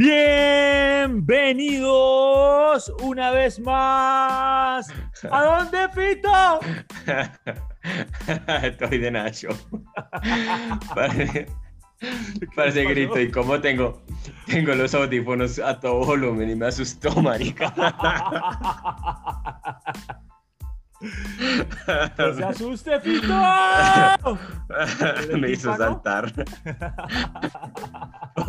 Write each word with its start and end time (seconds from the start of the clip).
Bienvenidos 0.00 1.20
una 3.02 3.32
vez 3.32 3.60
más. 3.60 4.88
¿A 5.30 5.44
dónde, 5.44 5.90
Fito? 5.90 6.58
Estoy 8.62 8.96
de 8.96 9.10
Nacho. 9.10 9.48
Parece, 10.94 11.48
parece 12.56 12.86
grito 12.86 13.20
y 13.20 13.30
como 13.30 13.60
tengo, 13.60 14.00
tengo 14.46 14.74
los 14.74 14.94
audífonos 14.94 15.58
a 15.58 15.78
todo 15.78 16.06
volumen 16.06 16.48
y 16.48 16.54
me 16.54 16.68
asustó, 16.68 17.14
marica. 17.20 17.70
No 22.18 22.34
se 22.34 22.44
asuste, 22.44 23.00
Fito. 23.00 23.34
me 25.38 25.50
hizo 25.50 25.74
saltar. 25.76 26.32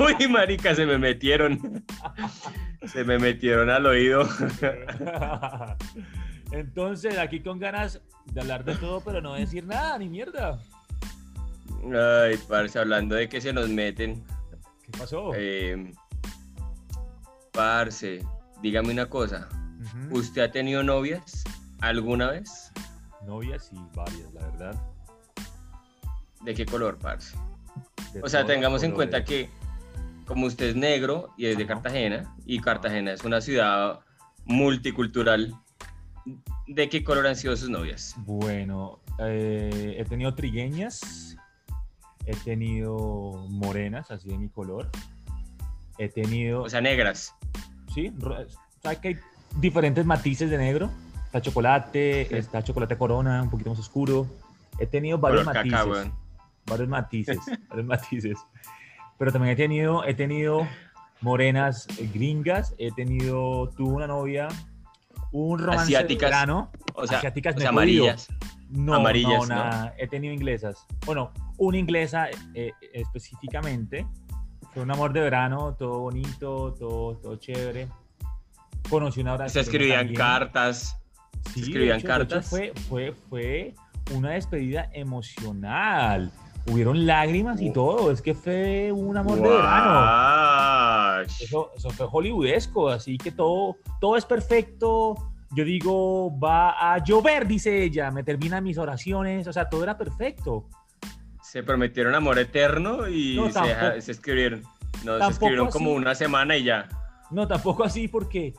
Uy, 0.02 0.28
marica, 0.28 0.76
se 0.76 0.86
me 0.86 0.98
metieron. 0.98 1.86
Se 2.88 3.04
me 3.04 3.20
metieron 3.20 3.70
al 3.70 3.86
oído. 3.86 4.28
Entonces, 6.52 7.18
aquí 7.18 7.42
con 7.42 7.60
ganas 7.60 8.02
de 8.26 8.42
hablar 8.42 8.66
de 8.66 8.76
todo, 8.76 9.02
pero 9.02 9.22
no 9.22 9.36
decir 9.36 9.66
nada, 9.66 9.98
ni 9.98 10.10
mierda. 10.10 10.60
Ay, 11.84 12.38
parce, 12.48 12.78
hablando 12.80 13.16
de 13.16 13.30
que 13.30 13.40
se 13.40 13.54
nos 13.54 13.70
meten. 13.70 14.24
¿Qué 14.84 14.98
pasó? 14.98 15.32
Eh, 15.36 15.94
parce, 17.52 18.26
dígame 18.62 18.92
una 18.92 19.08
cosa. 19.08 19.48
¿Usted 20.12 20.42
ha 20.42 20.52
tenido 20.52 20.84
novias 20.84 21.44
alguna 21.80 22.32
vez? 22.32 22.72
Novias 23.26 23.70
y 23.72 23.80
varias, 23.96 24.34
la 24.34 24.48
verdad. 24.48 24.76
¿De 26.42 26.54
qué 26.54 26.66
color, 26.66 26.98
parce? 26.98 27.38
De 28.14 28.22
O 28.22 28.30
sea, 28.30 28.46
tengamos 28.46 28.84
en 28.84 28.92
cuenta 28.92 29.24
que 29.24 29.50
como 30.26 30.46
usted 30.46 30.70
es 30.70 30.76
negro 30.76 31.34
y 31.38 31.48
es 31.48 31.58
de. 31.58 31.66
Cartagena, 31.66 32.36
y 32.46 32.60
Cartagena 32.60 33.14
es 33.14 33.24
una 33.24 33.42
ciudad 33.42 34.00
multicultural, 34.46 35.56
¿de 36.68 36.90
qué 36.90 37.04
color 37.04 37.28
han 37.28 37.36
sido 37.36 37.56
sus 37.56 37.70
novias? 37.70 38.16
Bueno, 38.20 39.00
eh, 39.20 39.96
he 39.98 40.06
tenido 40.06 40.34
trigueñas, 40.36 41.36
he 42.26 42.36
tenido 42.38 43.46
morenas, 43.50 44.12
así 44.12 44.30
de 44.30 44.38
mi 44.38 44.50
color. 44.50 44.90
He 45.98 46.10
tenido, 46.10 46.64
O 46.64 46.70
sea, 46.70 46.82
negras. 46.82 47.36
sí, 47.94 48.12
sabes 48.82 49.00
que 49.00 49.08
hay 49.10 49.18
diferentes 49.58 50.06
matices 50.06 50.50
de 50.50 50.58
negro. 50.58 50.90
Está 51.26 51.42
chocolate, 51.42 52.26
Sí. 52.30 52.36
está 52.36 52.64
chocolate 52.64 52.98
corona, 52.98 53.42
un 53.44 53.50
poquito 53.50 53.70
más 53.70 53.80
oscuro. 53.80 54.28
He 54.80 54.86
tenido 54.88 55.18
varios 55.18 55.44
Color 55.44 55.56
matices, 55.56 55.80
caca, 55.80 55.90
weón. 55.92 56.14
varios 56.66 56.90
matices, 56.90 57.38
varios 57.70 57.86
matices. 57.88 58.38
Pero 59.22 59.32
también 59.32 59.54
he 59.54 59.56
tenido, 59.56 60.04
he 60.04 60.16
tenido 60.16 60.68
morenas 61.22 61.88
eh, 62.00 62.10
gringas, 62.12 62.74
he 62.80 62.92
tenido, 62.92 63.70
tuve 63.78 63.94
una 63.94 64.08
novia, 64.08 64.48
un 65.32 65.60
romance 65.60 65.84
Asiáticas, 65.96 66.22
de 66.32 66.36
verano, 66.36 66.72
O 66.96 67.06
sea, 67.06 67.20
asiáticas 67.20 67.56
o 67.56 67.60
sea, 67.60 67.70
amarillas. 67.70 68.30
No, 68.70 68.96
Amarillas, 68.96 69.48
no, 69.48 69.64
¿no? 69.64 69.92
He 70.00 70.08
tenido 70.08 70.34
inglesas. 70.34 70.88
Bueno, 71.06 71.32
una 71.58 71.78
inglesa 71.78 72.30
eh, 72.56 72.72
específicamente. 72.94 74.08
Fue 74.74 74.82
un 74.82 74.90
amor 74.90 75.14
de 75.14 75.20
verano, 75.20 75.76
todo 75.76 76.00
bonito, 76.00 76.74
todo, 76.80 77.16
todo 77.18 77.36
chévere. 77.36 77.90
Conocí 78.90 79.22
una 79.22 79.34
Se 79.34 79.38
brasileña 79.38 79.62
escribían 79.62 80.00
también. 80.00 80.18
cartas. 80.18 80.98
Sí, 81.54 81.62
de 81.62 81.68
escribían 81.68 82.00
hecho 82.00 82.08
cartas. 82.08 82.50
Fue, 82.50 82.74
fue, 82.90 83.14
fue 83.30 83.76
una 84.16 84.32
despedida 84.32 84.90
emocional. 84.94 86.32
Hubieron 86.68 87.06
lágrimas 87.06 87.62
y 87.62 87.72
todo. 87.72 88.12
Es 88.12 88.22
que 88.22 88.34
fue 88.34 88.92
un 88.92 89.18
amor 89.18 89.42
de 89.42 89.50
verano. 89.50 91.22
Eso, 91.22 91.72
eso 91.76 91.90
fue 91.90 92.08
hollywoodesco, 92.10 92.90
así 92.90 93.18
que 93.18 93.32
todo, 93.32 93.78
todo 94.00 94.16
es 94.18 94.26
perfecto. 94.26 95.16
Yo 95.54 95.66
digo, 95.66 96.40
va 96.40 96.94
a 96.94 97.04
llover, 97.04 97.46
dice 97.48 97.84
ella, 97.84 98.10
me 98.12 98.24
terminan 98.24 98.64
mis 98.64 98.78
oraciones, 98.78 99.48
o 99.48 99.54
sea, 99.54 99.68
todo 99.68 99.84
era 99.84 99.98
perfecto. 99.98 100.70
Se 101.42 101.64
prometieron 101.64 102.16
amor 102.16 102.40
eterno 102.40 103.10
y 103.10 103.36
No, 103.36 103.52
se, 103.52 104.02
se 104.02 104.12
escribieron. 104.12 104.64
No, 105.04 105.18
se 105.18 105.32
escribieron 105.32 105.70
como 105.70 105.92
así. 105.92 105.98
una 105.98 106.16
semana 106.16 106.56
y 106.56 106.64
ya. 106.64 106.88
No, 107.32 107.48
tampoco 107.48 107.84
así 107.84 108.08
porque 108.08 108.54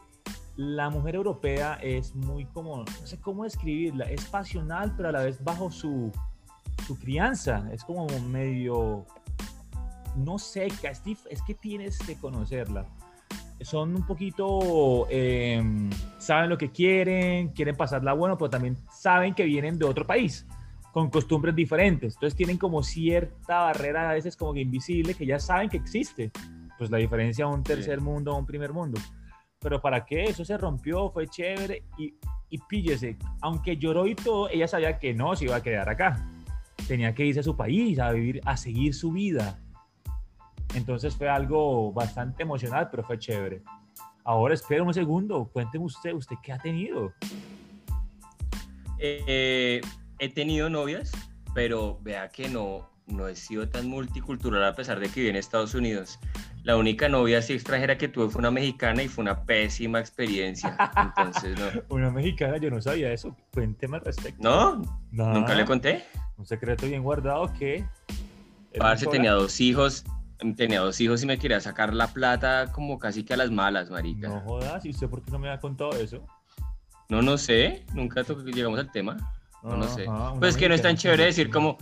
la 0.56 0.90
mujer 0.90 1.14
europea 1.14 1.78
es 1.82 2.14
muy 2.14 2.44
como, 2.46 2.78
no 2.78 3.06
sé 3.06 3.18
cómo 3.20 3.44
describirla, 3.44 4.04
es 4.06 4.24
pasional, 4.26 4.92
pero 4.96 5.08
a 5.08 5.12
la 5.12 5.22
vez 5.22 5.42
bajo 5.42 5.70
su, 5.70 6.12
su 6.86 6.98
crianza, 6.98 7.68
es 7.72 7.84
como 7.84 8.06
medio, 8.20 9.06
no 10.16 10.38
seca, 10.38 10.90
es, 10.90 11.02
es 11.30 11.42
que 11.42 11.54
tienes 11.54 11.98
que 11.98 12.16
conocerla. 12.16 12.86
Son 13.60 13.94
un 13.94 14.04
poquito, 14.06 15.06
eh, 15.08 15.62
saben 16.18 16.50
lo 16.50 16.58
que 16.58 16.72
quieren, 16.72 17.48
quieren 17.50 17.76
pasarla 17.76 18.12
bueno, 18.12 18.36
pero 18.36 18.50
también 18.50 18.76
saben 18.90 19.34
que 19.34 19.44
vienen 19.44 19.78
de 19.78 19.84
otro 19.84 20.04
país, 20.04 20.46
con 20.92 21.10
costumbres 21.10 21.54
diferentes. 21.54 22.14
Entonces 22.14 22.36
tienen 22.36 22.58
como 22.58 22.82
cierta 22.82 23.60
barrera 23.60 24.10
a 24.10 24.14
veces 24.14 24.36
como 24.36 24.52
que 24.52 24.60
invisible, 24.60 25.14
que 25.14 25.26
ya 25.26 25.38
saben 25.38 25.68
que 25.68 25.76
existe. 25.76 26.32
Pues 26.76 26.90
la 26.90 26.98
diferencia 26.98 27.44
a 27.44 27.48
un 27.48 27.62
tercer 27.62 28.00
mundo, 28.00 28.32
a 28.32 28.36
un 28.36 28.46
primer 28.46 28.72
mundo. 28.72 29.00
Pero 29.60 29.80
¿para 29.80 30.04
qué? 30.04 30.24
Eso 30.24 30.44
se 30.44 30.58
rompió, 30.58 31.10
fue 31.10 31.28
chévere 31.28 31.84
y, 31.96 32.16
y 32.50 32.58
píllese, 32.58 33.16
aunque 33.40 33.76
lloró 33.76 34.08
y 34.08 34.16
todo, 34.16 34.48
ella 34.48 34.66
sabía 34.66 34.98
que 34.98 35.14
no 35.14 35.36
se 35.36 35.44
iba 35.44 35.56
a 35.56 35.62
quedar 35.62 35.88
acá. 35.88 36.31
Tenía 36.92 37.14
que 37.14 37.24
irse 37.24 37.40
a 37.40 37.42
su 37.42 37.56
país, 37.56 37.98
a 37.98 38.12
vivir, 38.12 38.42
a 38.44 38.54
seguir 38.54 38.92
su 38.92 39.12
vida. 39.12 39.58
Entonces 40.74 41.16
fue 41.16 41.26
algo 41.26 41.90
bastante 41.90 42.42
emocional, 42.42 42.88
pero 42.90 43.02
fue 43.02 43.18
chévere. 43.18 43.62
Ahora 44.24 44.52
espera 44.52 44.82
un 44.82 44.92
segundo, 44.92 45.48
cuénteme 45.50 45.86
usted, 45.86 46.12
¿usted 46.12 46.36
qué 46.42 46.52
ha 46.52 46.58
tenido? 46.58 47.14
Eh, 48.98 49.80
he 50.18 50.28
tenido 50.28 50.68
novias, 50.68 51.12
pero 51.54 51.98
vea 52.02 52.28
que 52.28 52.50
no, 52.50 52.90
no 53.06 53.26
he 53.26 53.36
sido 53.36 53.66
tan 53.70 53.88
multicultural 53.88 54.62
a 54.62 54.74
pesar 54.74 55.00
de 55.00 55.08
que 55.08 55.20
viví 55.20 55.30
en 55.30 55.36
Estados 55.36 55.74
Unidos. 55.74 56.20
La 56.62 56.76
única 56.76 57.08
novia 57.08 57.38
así 57.38 57.54
extranjera 57.54 57.96
que 57.96 58.08
tuve 58.08 58.28
fue 58.28 58.40
una 58.40 58.50
mexicana 58.50 59.02
y 59.02 59.08
fue 59.08 59.22
una 59.22 59.46
pésima 59.46 59.98
experiencia. 59.98 60.76
Entonces, 60.94 61.58
no. 61.58 61.82
Una 61.96 62.10
mexicana, 62.10 62.58
yo 62.58 62.68
no 62.68 62.82
sabía 62.82 63.10
eso. 63.14 63.34
Cuénteme 63.54 63.96
al 63.96 64.04
respecto. 64.04 64.42
¿No? 64.42 64.82
Nada. 65.10 65.32
¿Nunca 65.32 65.54
le 65.54 65.64
conté? 65.64 66.04
Un 66.42 66.46
secreto 66.46 66.86
bien 66.86 67.04
guardado 67.04 67.52
que... 67.56 67.84
Parce 68.76 69.06
tenía 69.06 69.30
dos 69.30 69.60
hijos, 69.60 70.04
tenía 70.56 70.80
dos 70.80 71.00
hijos 71.00 71.22
y 71.22 71.26
me 71.26 71.38
quería 71.38 71.60
sacar 71.60 71.94
la 71.94 72.08
plata 72.08 72.72
como 72.72 72.98
casi 72.98 73.22
que 73.22 73.34
a 73.34 73.36
las 73.36 73.52
malas, 73.52 73.90
marica. 73.90 74.26
No 74.26 74.34
No, 74.34 74.40
jodas, 74.40 74.84
¿y 74.84 74.90
usted 74.90 75.08
por 75.08 75.22
qué 75.22 75.30
no 75.30 75.38
me 75.38 75.50
ha 75.50 75.60
contado 75.60 75.92
eso? 75.92 76.26
no, 77.08 77.38
sé, 77.38 77.86
nunca 77.94 78.22
llegamos 78.22 78.80
al 78.80 78.90
tema. 78.90 79.18
No, 79.62 79.76
no 79.76 79.86
sé. 79.86 80.06
Pues 80.40 80.56
que 80.56 80.68
no 80.68 80.74
es 80.74 80.82
tan 80.82 80.96
chévere 80.96 81.26
decir 81.26 81.48
como, 81.48 81.78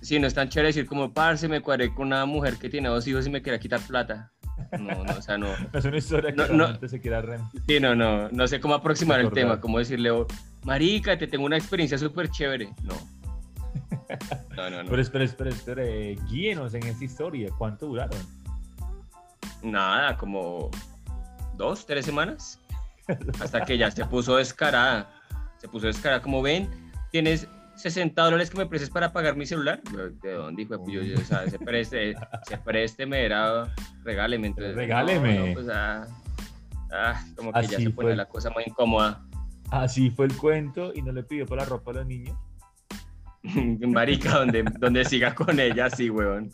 sí, 0.00 0.18
no 0.18 0.28
es 0.28 0.32
tan 0.32 0.48
chévere 0.48 0.68
decir 0.68 0.86
como, 0.86 1.12
parce, 1.12 1.46
me 1.46 1.60
cuadré 1.60 1.92
con 1.92 2.06
una 2.06 2.24
mujer 2.24 2.56
que 2.56 2.70
tiene 2.70 2.88
dos 2.88 3.06
hijos 3.06 3.26
y 3.26 3.30
me 3.30 3.42
quería 3.42 3.58
quitar 3.58 3.80
plata. 3.80 4.32
No, 4.78 5.04
no, 5.04 5.18
o 5.18 5.20
sea, 5.20 5.36
no. 5.36 5.48
Es 5.74 5.84
una 5.84 5.98
historia 5.98 6.32
que 6.32 6.48
No, 6.54 6.72
no. 6.72 6.88
se 6.88 7.00
quiera 7.02 7.20
rem. 7.20 7.42
Sí, 7.68 7.80
no, 7.80 7.94
no, 7.94 8.30
no 8.30 8.48
sé 8.48 8.60
cómo 8.60 8.72
aproximar 8.72 9.20
el 9.20 9.30
tema, 9.30 9.60
cómo 9.60 9.78
decirle, 9.78 10.10
oh, 10.10 10.26
marica, 10.64 11.18
te 11.18 11.26
tengo 11.26 11.44
una 11.44 11.58
experiencia 11.58 11.98
súper 11.98 12.30
chévere. 12.30 12.72
No. 12.82 12.94
No, 14.56 14.70
no, 14.70 14.82
no. 14.82 14.90
Pero 14.90 15.02
espere, 15.02 15.24
espere, 15.24 15.50
espere, 15.50 16.16
guíenos 16.28 16.74
en 16.74 16.84
esta 16.86 17.04
historia. 17.04 17.50
¿Cuánto 17.58 17.86
duraron? 17.86 18.18
Nada, 19.62 20.16
como 20.16 20.70
dos, 21.56 21.86
tres 21.86 22.04
semanas. 22.04 22.60
Hasta 23.40 23.64
que 23.64 23.76
ya 23.76 23.90
se 23.90 24.04
puso 24.04 24.36
descarada. 24.36 25.10
Se 25.58 25.68
puso 25.68 25.86
descarada. 25.86 26.22
Como 26.22 26.42
ven, 26.42 26.68
tienes 27.10 27.48
60 27.76 28.22
dólares 28.22 28.50
que 28.50 28.58
me 28.58 28.66
prestes 28.66 28.90
para 28.90 29.12
pagar 29.12 29.36
mi 29.36 29.46
celular. 29.46 29.80
Yo, 29.92 30.10
¿De 30.10 30.32
dónde, 30.32 30.62
hijo 30.62 30.82
puyo? 30.82 31.02
Yo, 31.02 31.16
o 31.16 31.24
sea, 31.24 31.48
se 31.48 31.58
preste, 31.58 32.14
se 32.46 32.58
preste, 32.58 33.06
me 33.06 33.24
era, 33.24 33.72
regáleme. 34.02 34.48
Entonces, 34.48 34.74
Regáleme. 34.74 35.38
no, 35.38 35.46
no, 35.46 35.54
pues, 35.54 35.68
ah, 35.72 36.06
ah, 36.92 37.24
como 37.36 37.52
que 37.52 37.66
ya 37.66 37.78
se 37.78 37.90
pone 37.90 38.14
la 38.14 38.26
cosa 38.26 38.50
muy 38.50 38.64
incómoda. 38.66 39.22
Así 39.70 40.10
fue 40.10 40.26
el 40.26 40.36
cuento 40.36 40.92
y 40.94 41.02
no 41.02 41.12
le 41.12 41.22
pidió 41.24 41.46
para 41.46 41.62
la 41.62 41.68
ropa 41.68 41.90
a 41.90 41.94
los 41.94 42.06
niños. 42.06 42.36
Marica, 43.88 44.38
donde, 44.38 44.62
donde 44.78 45.04
siga 45.04 45.34
con 45.34 45.60
ella, 45.60 45.90
sí, 45.90 46.10
weón. 46.10 46.50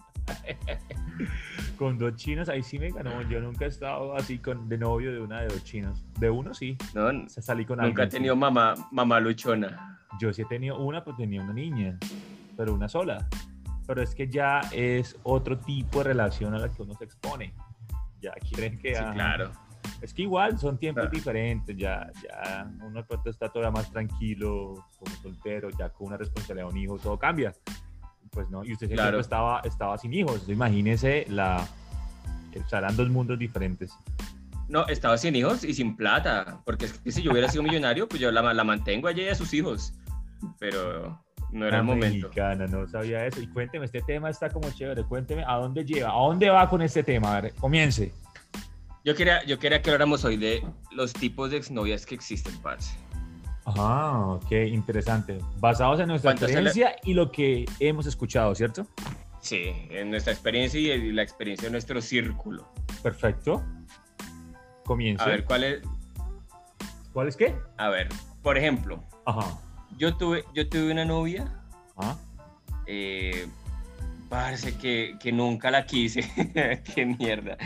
Con 1.76 1.96
dos 1.96 2.16
chinos, 2.16 2.48
ahí 2.48 2.62
sí 2.62 2.78
me 2.78 2.90
ganó. 2.90 3.22
Yo 3.22 3.40
nunca 3.40 3.64
he 3.64 3.68
estado 3.68 4.14
así 4.14 4.38
con, 4.38 4.68
de 4.68 4.76
novio 4.76 5.12
de 5.12 5.20
una 5.20 5.40
de 5.40 5.48
dos 5.48 5.64
chinos. 5.64 6.04
De 6.18 6.28
uno 6.28 6.52
sí. 6.52 6.76
No, 6.94 7.28
salí 7.28 7.64
con 7.64 7.78
nunca 7.78 7.86
he 7.86 8.04
alguien, 8.04 8.10
sí. 8.10 8.16
tenido 8.18 8.36
mamá, 8.36 8.74
mamá 8.90 9.20
luchona. 9.20 9.98
Yo 10.20 10.32
sí 10.32 10.42
he 10.42 10.44
tenido 10.44 10.78
una, 10.78 11.02
pues 11.04 11.16
tenía 11.16 11.42
una 11.42 11.52
niña, 11.52 11.98
pero 12.56 12.74
una 12.74 12.88
sola. 12.88 13.28
Pero 13.86 14.02
es 14.02 14.14
que 14.14 14.28
ya 14.28 14.60
es 14.72 15.16
otro 15.22 15.58
tipo 15.58 15.98
de 15.98 16.04
relación 16.04 16.54
a 16.54 16.58
la 16.58 16.68
que 16.70 16.82
uno 16.82 16.94
se 16.94 17.04
expone. 17.04 17.54
Ya 18.20 18.32
quieren 18.32 18.78
que... 18.78 18.94
Sí, 18.94 19.02
claro. 19.14 19.52
Es 20.02 20.14
que 20.14 20.22
igual 20.22 20.58
son 20.58 20.78
tiempos 20.78 21.02
Claro. 21.02 21.14
diferentes, 21.16 21.76
ya, 21.76 22.10
ya 22.22 22.70
uno 22.82 23.04
pronto 23.06 23.28
está 23.30 23.48
todavía 23.48 23.70
más 23.70 23.90
tranquilo, 23.90 24.84
como 24.98 25.14
soltero, 25.22 25.68
ya 25.78 25.90
con 25.90 26.08
una 26.08 26.16
responsabilidad 26.16 26.68
de 26.68 26.72
un 26.72 26.78
hijo, 26.78 26.98
todo 26.98 27.18
cambia. 27.18 27.52
Pues 28.30 28.48
no, 28.48 28.64
y 28.64 28.72
usted 28.72 28.86
siempre 28.86 28.96
Claro. 29.04 29.20
estaba, 29.20 29.60
estaba 29.64 29.98
sin 29.98 30.14
hijos, 30.14 30.32
entonces 30.34 30.54
imagínese 30.54 31.26
la, 31.28 31.66
O 32.64 32.68
sea, 32.68 32.78
eran 32.80 32.96
dos 32.96 33.08
mundos 33.10 33.38
diferentes. 33.38 33.92
No, 34.68 34.86
estaba 34.86 35.18
sin 35.18 35.34
hijos 35.36 35.64
y 35.64 35.74
sin 35.74 35.96
plata, 35.96 36.60
porque 36.64 36.86
es 36.86 36.92
que 36.98 37.12
si 37.12 37.22
yo 37.22 37.32
hubiera 37.32 37.48
sido 37.48 37.62
millonario, 37.62 38.08
pues 38.08 38.20
yo 38.20 38.30
la, 38.30 38.54
la 38.54 38.64
mantengo 38.64 39.06
allí 39.08 39.28
a 39.28 39.34
sus 39.34 39.52
hijos, 39.54 39.92
pero 40.58 41.20
no 41.52 41.66
era 41.66 41.78
el 41.78 41.84
momento. 41.84 42.28
Mexicana, 42.28 42.66
no 42.66 42.86
sabía 42.88 43.26
eso. 43.26 43.40
Y 43.40 43.48
cuénteme, 43.48 43.84
este 43.84 44.00
tema 44.02 44.30
está 44.30 44.48
como 44.48 44.70
chévere, 44.70 45.02
cuénteme, 45.04 45.44
¿a 45.46 45.56
dónde 45.56 45.84
lleva? 45.84 46.10
¿A 46.10 46.14
dónde 46.26 46.48
va 46.50 46.68
con 46.68 46.82
este 46.82 47.02
tema? 47.02 47.36
A 47.36 47.40
ver, 47.40 47.54
comience. 47.54 48.12
Yo 49.04 49.14
quería, 49.14 49.42
yo 49.44 49.58
quería 49.58 49.80
que 49.80 49.90
habláramos 49.90 50.24
hoy 50.24 50.36
de 50.36 50.62
los 50.92 51.12
tipos 51.12 51.50
de 51.50 51.56
exnovias 51.56 52.04
que 52.04 52.14
existen, 52.14 52.56
parce. 52.60 52.94
Ah, 53.64 54.38
ok, 54.42 54.50
interesante. 54.68 55.38
Basados 55.58 56.00
en 56.00 56.08
nuestra 56.08 56.32
experiencia 56.32 56.96
y 57.04 57.14
lo 57.14 57.30
que 57.30 57.64
hemos 57.78 58.06
escuchado, 58.06 58.54
¿cierto? 58.54 58.86
Sí, 59.40 59.72
en 59.90 60.10
nuestra 60.10 60.32
experiencia 60.32 60.78
y 60.80 61.12
la 61.12 61.22
experiencia 61.22 61.68
de 61.68 61.72
nuestro 61.72 62.02
círculo. 62.02 62.68
Perfecto. 63.02 63.64
Comienza. 64.84 65.24
A 65.24 65.28
ver, 65.28 65.44
¿cuál 65.44 65.64
es? 65.64 65.82
¿Cuál 67.12 67.28
es 67.28 67.36
qué? 67.36 67.56
A 67.78 67.88
ver, 67.88 68.08
por 68.42 68.58
ejemplo, 68.58 69.02
Ajá. 69.24 69.58
yo 69.96 70.16
tuve, 70.16 70.44
yo 70.54 70.68
tuve 70.68 70.92
una 70.92 71.04
novia, 71.04 71.62
Ajá. 71.96 72.18
eh, 72.86 73.48
parece 74.30 74.76
que, 74.78 75.16
que 75.20 75.32
nunca 75.32 75.70
la 75.70 75.84
quise, 75.84 76.22
qué 76.94 77.04
mierda, 77.04 77.58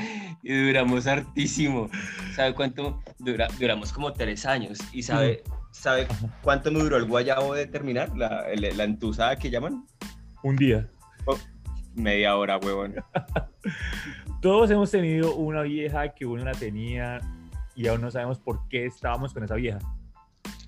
y 0.43 0.67
duramos 0.67 1.07
hartísimo. 1.07 1.91
¿Sabe 2.35 2.55
cuánto? 2.55 3.01
Dura, 3.19 3.47
duramos 3.61 3.93
como 3.93 4.13
tres 4.13 4.47
años, 4.47 4.79
y 4.93 5.03
sabe, 5.03 5.45
¿sabe 5.71 6.09
cuánto 6.43 6.73
me 6.73 6.81
duró 6.81 6.97
el 6.97 7.05
guayabo 7.05 7.55
de 7.55 7.67
terminar? 7.67 8.17
La, 8.17 8.47
la 8.57 8.85
entusada 8.85 9.37
que 9.37 9.51
llaman. 9.51 9.85
Un 10.43 10.57
día. 10.57 10.89
Oh, 11.27 11.39
media 11.95 12.35
hora, 12.37 12.59
huevón. 12.59 12.97
Todos 14.41 14.71
hemos 14.71 14.91
tenido 14.91 15.37
una 15.37 15.63
vieja 15.63 16.15
que 16.15 16.27
uno 16.27 16.45
la 16.45 16.53
tenía 16.53 17.21
y 17.77 17.89
aún 17.89 18.01
no 18.01 18.11
sabemos 18.11 18.39
por 18.39 18.67
qué 18.69 18.87
estábamos 18.87 19.35
con 19.35 19.45
esa 19.45 19.55
vieja. 19.55 19.79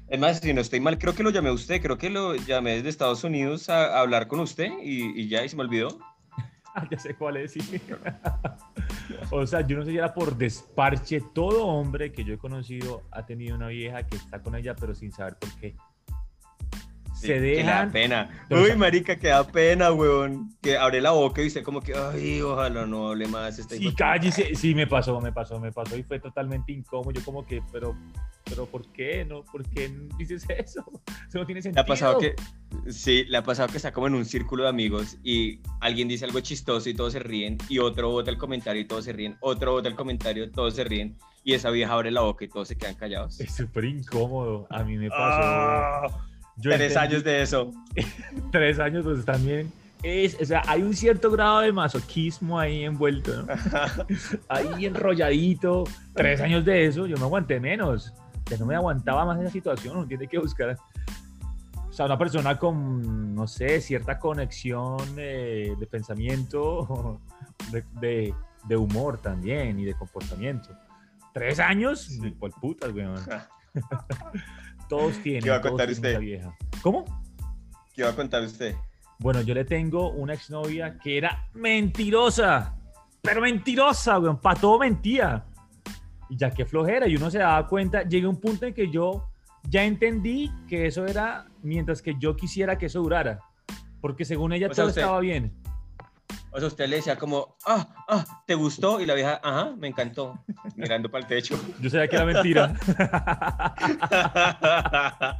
Es 0.09 0.21
más, 0.21 0.39
si 0.39 0.55
no 0.55 0.61
estoy 0.61 0.81
mal, 0.81 0.99
creo 0.99 1.15
que 1.15 1.23
lo 1.23 1.31
llamé 1.31 1.49
a 1.49 1.53
usted, 1.53 1.83
creo 1.83 1.99
que 1.99 2.11
lo 2.11 2.37
llamé 2.37 2.77
desde 2.77 2.89
Estados 2.89 3.25
Unidos 3.25 3.69
a, 3.69 3.97
a 3.97 4.01
hablar 4.01 4.29
con 4.29 4.39
usted 4.41 4.71
y, 4.83 5.21
y 5.21 5.29
ya, 5.29 5.45
y 5.45 5.49
se 5.49 5.57
me 5.57 5.63
olvidó. 5.63 5.89
Ah, 6.79 6.87
ya 6.91 6.99
sé 6.99 7.15
cuál 7.15 7.39
es, 7.39 7.53
sí. 7.53 7.61
o 9.31 9.47
sea, 9.47 9.67
yo 9.67 9.79
no 9.79 9.85
sé 9.87 9.93
si 9.93 9.97
era 9.97 10.13
por 10.13 10.37
desparche. 10.37 11.23
Todo 11.33 11.65
hombre 11.65 12.13
que 12.13 12.23
yo 12.23 12.35
he 12.35 12.37
conocido 12.37 13.03
ha 13.13 13.25
tenido 13.25 13.57
una 13.57 13.69
vieja 13.69 14.07
que 14.07 14.17
está 14.17 14.43
con 14.43 14.55
ella, 14.55 14.77
pero 14.77 14.95
sin 14.95 15.11
saber 15.11 15.37
por 15.39 15.51
qué. 15.59 15.75
Sí, 17.15 17.29
Se 17.29 17.41
que 17.41 17.63
da 17.63 17.89
pena. 17.91 18.29
Uy, 18.51 18.77
marica, 18.77 19.17
que 19.17 19.29
da 19.29 19.47
pena, 19.47 19.91
weón. 19.91 20.55
Que 20.61 20.77
abre 20.77 21.01
la 21.01 21.13
boca 21.13 21.43
y 21.43 21.47
usted 21.47 21.63
como 21.63 21.81
que, 21.81 21.95
ay, 21.95 22.43
ojalá 22.43 22.85
no 22.85 23.09
hable 23.09 23.27
más. 23.27 23.59
Este 23.59 23.79
Sí, 23.79 23.95
cállese. 23.95 24.55
Sí, 24.55 24.75
me 24.75 24.87
pasó, 24.87 25.19
me 25.19 25.33
pasó, 25.33 25.59
me 25.59 25.73
pasó 25.73 25.97
y 25.97 26.03
fue 26.03 26.21
totalmente 26.21 26.73
incómodo. 26.73 27.11
Yo 27.13 27.25
como 27.25 27.47
que, 27.47 27.63
pero, 27.73 27.97
pero 28.49 28.67
¿por 28.67 28.87
qué? 28.93 29.25
No, 29.25 29.43
¿por 29.45 29.69
qué 29.69 29.93
dices 30.19 30.47
eso? 30.49 30.85
Eso 31.29 31.39
no 31.39 31.47
tiene 31.47 31.59
Le 31.59 31.63
sentido. 31.63 31.83
ha 31.83 31.87
pasado 31.87 32.19
que, 32.19 32.35
sí, 32.91 33.25
le 33.25 33.37
ha 33.39 33.43
pasado 33.43 33.69
que 33.69 33.77
está 33.77 33.93
como 33.93 34.07
en 34.07 34.15
un 34.15 34.25
círculo 34.25 34.63
de 34.65 34.69
amigos 34.69 35.19
y 35.25 35.61
alguien 35.81 36.09
dice 36.09 36.25
algo 36.25 36.41
chistoso 36.41 36.89
y 36.89 36.95
todos 36.95 37.13
se 37.13 37.19
ríen 37.19 37.59
y 37.69 37.79
otro 37.81 38.11
bota 38.11 38.31
el 38.31 38.39
comentario 38.39 38.81
y 38.83 38.85
todos 38.87 39.05
se 39.05 39.13
ríen, 39.13 39.37
otro 39.41 39.73
bota 39.73 39.89
el 39.89 39.95
comentario, 39.97 40.51
todos 40.51 40.75
se 40.75 40.85
ríen 40.85 41.17
y 41.45 41.55
esa 41.55 41.71
vieja 41.71 41.93
abre 41.93 42.11
la 42.11 42.21
boca 42.23 42.45
y 42.45 42.49
todos 42.49 42.69
se 42.69 42.77
quedan 42.77 42.95
callados. 42.95 43.39
Es 43.41 43.55
súper 43.55 43.85
incómodo. 43.85 44.67
A 44.71 44.83
mí 44.85 44.97
me 44.97 45.09
pasó. 45.11 45.23
Ah, 45.23 46.07
Yo 46.57 46.71
tres 46.73 46.93
entendí- 46.95 46.99
años 47.01 47.25
de 47.25 47.43
eso. 47.43 47.73
Tres 48.53 48.79
años, 48.79 49.05
pues 49.05 49.25
también. 49.25 49.71
Es, 50.03 50.37
o 50.41 50.45
sea, 50.45 50.63
hay 50.67 50.83
un 50.83 50.95
cierto 50.95 51.31
grado 51.31 51.61
de 51.61 51.73
masoquismo 51.73 52.59
ahí 52.61 52.85
envuelto, 52.85 53.43
¿no? 53.43 53.47
Ahí 54.49 54.85
enrolladito. 54.87 55.85
Tres 56.15 56.41
años 56.41 56.65
de 56.65 56.85
eso, 56.87 57.07
yo 57.07 57.17
no 57.17 57.25
aguanté 57.25 57.59
menos. 57.61 58.13
Ya 58.51 58.57
no 58.59 58.67
me 58.67 58.75
aguantaba 58.77 59.25
más 59.25 59.41
esa 59.41 59.51
situación. 59.51 59.97
Uno 59.99 60.07
tiene 60.07 60.27
que 60.29 60.39
buscar. 60.39 60.77
O 61.89 61.93
sea, 61.93 62.07
una 62.07 62.19
persona 62.19 62.59
con, 62.59 63.35
no 63.35 63.47
sé, 63.47 63.81
cierta 63.81 64.19
conexión 64.19 64.99
eh, 65.17 65.75
de 65.79 65.87
pensamiento, 65.87 67.21
de, 67.73 67.85
de- 68.01 68.35
de 68.65 68.77
humor 68.77 69.19
también 69.19 69.79
y 69.79 69.85
de 69.85 69.95
comportamiento. 69.95 70.71
¿Tres 71.33 71.61
años? 71.61 72.01
Sí. 72.01 72.31
Por 72.33 72.51
putas, 72.61 72.93
weón. 72.93 73.15
Todos 74.89 75.19
tienen. 75.23 75.43
¿Qué 75.45 75.51
va 75.51 75.57
a 75.57 75.61
contar 75.61 75.91
usted? 75.91 76.19
vieja. 76.19 76.57
¿Cómo? 76.83 77.05
¿Qué 77.95 78.03
va 78.03 78.11
a 78.11 78.15
contar 78.17 78.43
usted? 78.43 78.75
Bueno, 79.19 79.41
yo 79.43 79.55
le 79.55 79.65
tengo 79.65 80.11
una 80.11 80.35
exnovia 80.35 80.99
que 80.99 81.17
era 81.17 81.49
mentirosa, 81.55 82.75
pero 83.23 83.41
mentirosa, 83.41 84.19
weón, 84.19 84.39
para 84.41 84.61
todo 84.61 84.79
mentía. 84.79 85.45
Y 86.29 86.37
ya 86.37 86.51
que 86.51 86.67
flojera, 86.67 87.07
y 87.09 87.17
uno 87.17 87.31
se 87.31 87.39
daba 87.39 87.67
cuenta, 87.69 88.03
llegué 88.03 88.27
a 88.27 88.31
un 88.31 88.41
punto 88.41 88.67
en 88.67 88.75
que 88.75 88.91
yo 88.91 89.29
ya 89.69 89.85
entendí 89.85 90.51
que 90.69 90.87
eso 90.87 91.07
era 91.07 91.47
mientras 91.63 92.03
que 92.03 92.15
yo 92.19 92.37
quisiera 92.37 92.77
que 92.79 92.87
eso 92.87 93.01
durara. 93.01 93.41
Porque 94.01 94.25
según 94.25 94.53
ella 94.53 94.67
O 94.67 94.75
sea, 94.75 94.83
todo 94.85 94.89
usted- 94.89 95.03
estaba 95.03 95.21
bien. 95.21 95.53
O 96.53 96.59
sea, 96.59 96.69
usted 96.69 96.89
le 96.89 96.97
decía 96.97 97.17
como, 97.17 97.57
ah, 97.67 97.87
ah, 98.09 98.43
¿te 98.47 98.55
gustó? 98.55 99.01
Y 99.01 99.07
la 99.07 99.15
vieja, 99.15 99.41
ajá, 99.43 99.75
me 99.77 99.89
encantó, 99.89 100.43
mirando 100.75 101.11
para 101.11 101.23
el 101.23 101.29
techo. 101.29 101.55
Yo 101.83 101.91
sabía 101.91 102.09
que 102.09 102.17
era 102.17 102.25
mentira. 102.25 102.73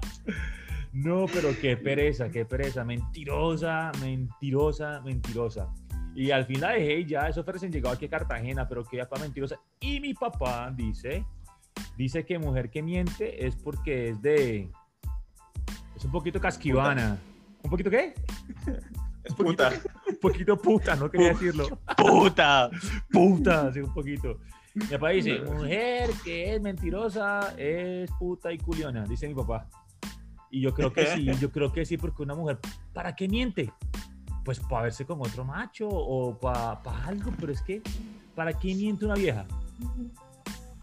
No, 0.93 1.27
pero 1.31 1.51
qué 1.61 1.77
pereza, 1.77 2.31
qué 2.31 2.47
pereza. 2.47 2.83
Mentirosa, 2.83 3.93
mentirosa, 4.01 5.03
mentirosa. 5.05 5.69
Y 6.17 6.31
al 6.31 6.47
fin 6.47 6.63
la 6.63 6.71
dejé 6.71 7.01
y 7.01 7.05
ya, 7.05 7.29
eso 7.29 7.45
fue 7.45 7.53
recién 7.53 7.71
llegado 7.71 7.95
aquí 7.95 8.07
a 8.07 8.09
Cartagena, 8.09 8.67
pero 8.67 8.83
que 8.83 9.05
para 9.05 9.21
mentirosa. 9.21 9.61
Y 9.79 10.01
mi 10.01 10.15
papá 10.15 10.73
dice, 10.75 11.27
dice 11.99 12.25
que 12.25 12.39
mujer 12.39 12.71
que 12.71 12.83
miente 12.83 13.47
es 13.47 13.55
porque 13.55 14.09
es 14.09 14.23
de... 14.23 14.71
Es 15.95 16.05
un 16.07 16.11
poquito 16.11 16.41
casquivana. 16.41 17.19
¿Un 17.63 17.71
poquito 17.71 17.91
qué? 17.91 18.15
Es 19.25 19.35
puta, 19.35 19.71
Un 20.09 20.17
poquito 20.23 20.57
puta, 20.57 20.97
no 20.97 21.11
quería 21.11 21.29
decirlo. 21.29 21.79
puta. 21.99 22.71
Puta, 23.13 23.71
sí, 23.71 23.81
un 23.81 23.93
poquito. 23.93 24.39
Mi 24.73 24.87
papá 24.87 25.11
dice, 25.11 25.41
mujer 25.41 26.11
que 26.25 26.55
es 26.55 26.63
mentirosa 26.63 27.55
es 27.59 28.11
puta 28.19 28.51
y 28.53 28.59
culiona, 28.59 29.05
dice 29.05 29.29
mi 29.29 29.35
papá. 29.35 29.69
Y 30.51 30.63
yo 30.63 30.73
creo 30.73 30.91
que 30.91 31.07
sí, 31.09 31.27
yo 31.41 31.53
creo 31.53 31.71
que 31.71 31.85
sí, 31.85 31.99
porque 31.99 32.23
una 32.23 32.35
mujer, 32.35 32.59
¿para 32.95 33.15
qué 33.15 33.29
miente? 33.29 33.71
Pues 34.47 34.61
para 34.61 34.85
verse 34.85 35.05
con 35.05 35.21
otro 35.21 35.45
macho 35.45 35.89
o 35.91 36.39
para 36.39 36.79
algo, 37.05 37.33
pero 37.39 37.53
es 37.53 37.61
que, 37.61 37.83
¿para 38.35 38.53
qué 38.53 38.75
miente 38.75 39.05
una 39.05 39.15
vieja? 39.17 39.45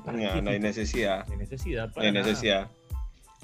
¿Para 0.05 0.17
No, 0.17 0.41
no 0.41 0.49
hay 0.51 0.59
necesidad. 0.59 1.25
No 1.27 1.31
hay 1.33 1.39
necesidad. 1.39 1.87
No 1.87 1.93
Para 1.93 2.07
hay 2.07 2.11
nada. 2.13 2.25
necesidad. 2.27 2.67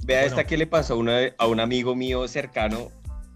Vea 0.03 0.19
Bueno. 0.19 0.27
esta 0.27 0.43
que 0.45 0.57
le 0.57 0.67
pasó 0.67 0.93
a, 0.93 0.97
una- 0.97 1.19
a 1.37 1.47
un 1.47 1.59
amigo 1.61 1.95
mío 1.95 2.27
cercano. 2.27 2.89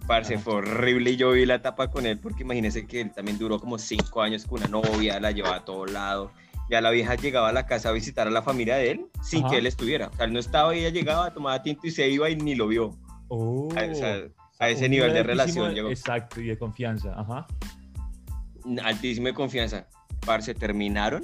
Parce, 0.08 0.38
fue 0.38 0.56
horrible 0.56 1.12
y 1.12 1.16
yo 1.16 1.32
vi 1.32 1.46
la 1.46 1.56
etapa 1.56 1.90
con 1.90 2.06
él 2.06 2.20
porque 2.20 2.44
imagínese 2.44 2.86
que 2.86 3.00
él 3.00 3.12
también 3.13 3.38
duró 3.38 3.58
como 3.62 3.78
cinco 3.78 4.22
años 4.22 4.46
con 4.46 4.60
una 4.60 4.68
novia, 4.68 5.18
la 5.22 5.32
llevaba 5.32 5.56
a 5.56 5.63
todo 5.66 5.86
lado. 5.86 6.32
Ya 6.70 6.82
la 6.82 6.92
vieja 6.92 7.16
llegaba 7.16 7.48
a 7.48 7.54
la 7.54 7.66
casa 7.66 7.88
a 7.88 7.92
visitar 7.94 8.28
a 8.28 8.32
la 8.32 8.42
familia 8.42 8.75
de 8.75 8.92
él 8.92 9.06
sin 9.22 9.46
Ajá. 9.46 9.52
que 9.54 9.58
él 9.60 9.68
estuviera. 9.68 10.08
O 10.10 10.13
sea, 10.18 10.25
él 10.25 10.34
no 10.34 10.40
estaba, 10.40 10.75
ella 10.75 10.90
llegaba, 10.90 11.34
tomaba 11.34 11.63
tinto 11.63 11.88
y 11.88 11.92
se 11.92 12.10
iba 12.10 12.30
y 12.30 12.36
ni 12.36 12.56
lo 12.56 12.68
vio. 12.68 12.98
Oh, 13.30 13.70
o 13.70 13.96
sea, 13.96 14.24
a 14.63 14.70
ese 14.70 14.89
nivel 14.89 15.13
de 15.13 15.20
altísimo 15.20 15.43
relación 15.43 15.74
llegó. 15.74 15.89
Exacto, 15.89 16.41
y 16.41 16.48
de 16.48 16.58
confianza. 16.58 17.13
Ajá. 17.17 17.48
Altísima 18.84 19.29
de 19.29 19.34
confianza. 19.34 19.88
Parce, 20.25 20.53
terminaron 20.53 21.24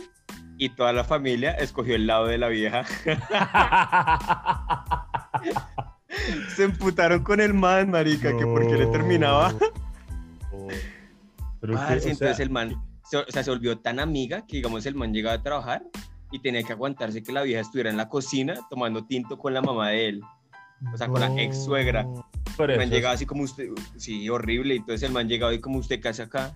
y 0.57 0.69
toda 0.69 0.91
la 0.91 1.03
familia 1.03 1.51
escogió 1.53 1.95
el 1.95 2.05
lado 2.05 2.27
de 2.27 2.37
la 2.37 2.49
vieja. 2.49 2.83
se 6.55 6.65
emputaron 6.65 7.23
con 7.23 7.39
el 7.39 7.53
man, 7.53 7.89
marica, 7.89 8.35
que 8.37 8.45
porque 8.45 8.75
le 8.75 8.87
terminaba. 8.87 9.53
Oh. 10.51 10.67
Pero 11.61 11.73
Parce, 11.73 11.93
que, 11.93 11.97
o 11.97 12.01
sea, 12.01 12.11
entonces 12.11 12.39
el 12.41 12.49
man, 12.49 12.75
se, 13.03 13.17
o 13.17 13.25
sea, 13.29 13.43
se 13.43 13.49
volvió 13.49 13.79
tan 13.79 13.99
amiga 13.99 14.45
que, 14.45 14.57
digamos, 14.57 14.85
el 14.85 14.95
man 14.95 15.13
llegaba 15.13 15.35
a 15.35 15.41
trabajar 15.41 15.83
y 16.31 16.39
tenía 16.39 16.63
que 16.63 16.73
aguantarse 16.73 17.23
que 17.23 17.31
la 17.31 17.43
vieja 17.43 17.61
estuviera 17.61 17.89
en 17.89 17.97
la 17.97 18.09
cocina 18.09 18.55
tomando 18.69 19.05
tinto 19.05 19.37
con 19.37 19.53
la 19.53 19.61
mamá 19.61 19.89
de 19.89 20.09
él. 20.09 20.21
o 20.93 20.97
sea, 20.97 21.07
con 21.07 21.21
la 21.21 21.41
ex 21.41 21.63
suegra. 21.63 22.05
Pero 22.59 22.73
El 22.73 22.79
man 22.79 22.89
llegaba 22.89 23.13
así 23.13 23.25
como 23.25 23.43
usted, 23.43 23.69
sí, 23.95 24.27
horrible. 24.29 24.75
Entonces 24.75 25.03
el 25.07 25.13
man 25.13 25.29
llegaba 25.29 25.53
y 25.53 25.59
como 25.59 25.79
usted 25.79 26.01
casi 26.01 26.21
acá. 26.21 26.53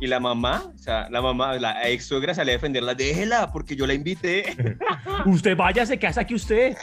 Y 0.00 0.06
la 0.06 0.18
mamá, 0.18 0.72
o 0.74 0.78
sea, 0.78 1.08
la 1.10 1.20
mamá, 1.20 1.54
la 1.58 1.86
ex 1.88 2.06
suegra 2.06 2.34
salía 2.34 2.54
a 2.54 2.56
defenderla, 2.56 2.94
déjela, 2.94 3.52
porque 3.52 3.76
yo 3.76 3.86
la 3.86 3.92
invité. 3.92 4.56
Usted 5.26 5.54
vaya, 5.54 5.84
se 5.84 5.98
casa 5.98 6.22
aquí 6.22 6.34
usted. 6.34 6.74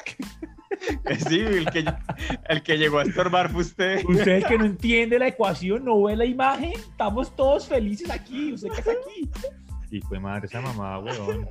sí, 1.27 1.39
el 1.39 1.65
que, 1.71 1.83
el 2.49 2.63
que 2.63 2.77
llegó 2.77 2.99
a 2.99 3.03
estorbar 3.03 3.49
fue 3.51 3.63
usted. 3.63 4.05
Usted 4.05 4.37
es 4.37 4.45
que 4.45 4.57
no 4.57 4.65
entiende 4.73 5.17
la 5.17 5.27
ecuación, 5.27 5.83
no 5.83 6.03
ve 6.03 6.15
la 6.15 6.25
imagen. 6.25 6.71
Estamos 6.73 7.35
todos 7.35 7.67
felices 7.67 8.09
aquí. 8.11 8.53
Usted 8.53 8.69
casa 8.69 8.91
aquí. 8.91 9.29
Y 9.89 10.01
fue 10.01 10.19
madre 10.19 10.45
esa 10.45 10.61
mamá, 10.61 10.99
weón. 10.99 11.49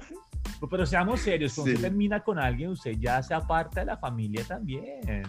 Pero 0.71 0.87
seamos 0.87 1.21
serios, 1.21 1.55
cuando 1.55 1.73
Sí. 1.73 1.77
usted 1.77 1.89
termina 1.89 2.21
con 2.21 2.39
alguien, 2.39 2.71
usted 2.71 2.93
ya 2.99 3.21
se 3.23 3.35
aparta 3.35 3.81
de 3.81 3.87
la 3.87 3.97
familia 3.99 4.45
también. 4.45 5.25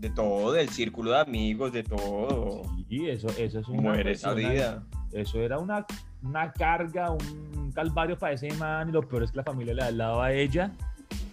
De 0.00 0.08
todo, 0.10 0.52
del 0.52 0.68
círculo 0.70 1.10
de 1.10 1.20
amigos, 1.20 1.72
de 1.72 1.82
todo. 1.82 2.62
Sí, 2.88 3.08
eso, 3.08 3.28
eso 3.36 3.60
es 3.60 3.68
una 3.68 3.82
Muere 3.82 4.12
esa 4.12 4.32
vida. 4.32 4.82
Eso 5.12 5.40
era 5.40 5.58
una, 5.58 5.84
una 6.22 6.50
carga, 6.52 7.10
un 7.10 7.70
calvario 7.74 8.18
para 8.18 8.32
ese 8.32 8.50
man 8.54 8.88
y 8.88 8.92
lo 8.92 9.06
peor 9.06 9.24
es 9.24 9.30
que 9.30 9.36
la 9.36 9.44
familia 9.44 9.74
le 9.74 9.92
lado 9.92 10.22
a 10.22 10.32
ella. 10.32 10.70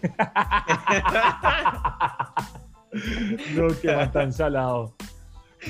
no, 3.56 3.68
que 3.82 3.96
man 3.96 4.12
tan 4.12 4.34
salado. 4.34 4.94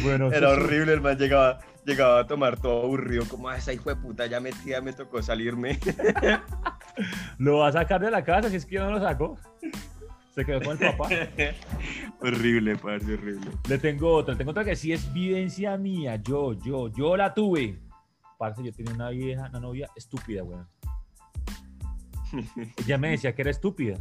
Bueno, 0.02 0.32
Era 0.32 0.50
horrible, 0.50 0.94
el 0.94 1.02
man 1.02 1.18
llegaba, 1.18 1.60
llegaba 1.86 2.22
a 2.22 2.28
tomar 2.28 2.60
todo 2.60 2.84
aburrido, 2.84 3.26
como 3.28 3.50
"Ah, 3.50 3.58
esa 3.58 3.74
hijo 3.74 3.90
de 3.90 3.96
puta 3.96 4.26
ya 4.26 4.40
metida, 4.40 4.82
me 4.82 4.94
tocó 4.94 5.22
salirme. 5.22 5.80
Lo 7.38 7.60
va 7.60 7.68
a 7.68 7.72
sacar 7.74 8.02
de 8.02 8.10
la 8.10 8.24
casa 8.24 8.50
si 8.50 8.56
es 8.56 8.66
que 8.66 8.76
yo 8.76 8.86
no 8.86 8.92
lo 8.92 9.00
saco. 9.00 9.38
Se 10.34 10.46
quedó 10.46 10.62
con 10.62 10.82
el 10.82 10.96
papá. 10.96 11.10
horrible, 12.22 12.76
parce, 12.78 13.14
horrible. 13.14 13.52
Le 13.68 13.78
tengo 13.78 14.14
otra, 14.14 14.34
le 14.34 14.38
tengo 14.38 14.52
otra 14.52 14.64
que 14.64 14.76
sí 14.76 14.92
es 14.92 15.12
vivencia 15.14 15.78
mía. 15.78 16.16
Yo, 16.24 16.54
yo, 16.54 16.90
yo 16.90 17.18
la 17.18 17.34
tuve. 17.34 17.80
Parce, 18.38 18.64
yo 18.64 18.72
tenía 18.72 18.94
una 18.94 19.10
vieja, 19.10 19.48
una 19.50 19.60
novia 19.60 19.90
estúpida, 19.96 20.44
weón. 20.44 20.68
Ella 22.86 22.98
me 22.98 23.12
decía 23.12 23.34
que 23.34 23.42
era 23.42 23.52
estúpida. 23.52 24.00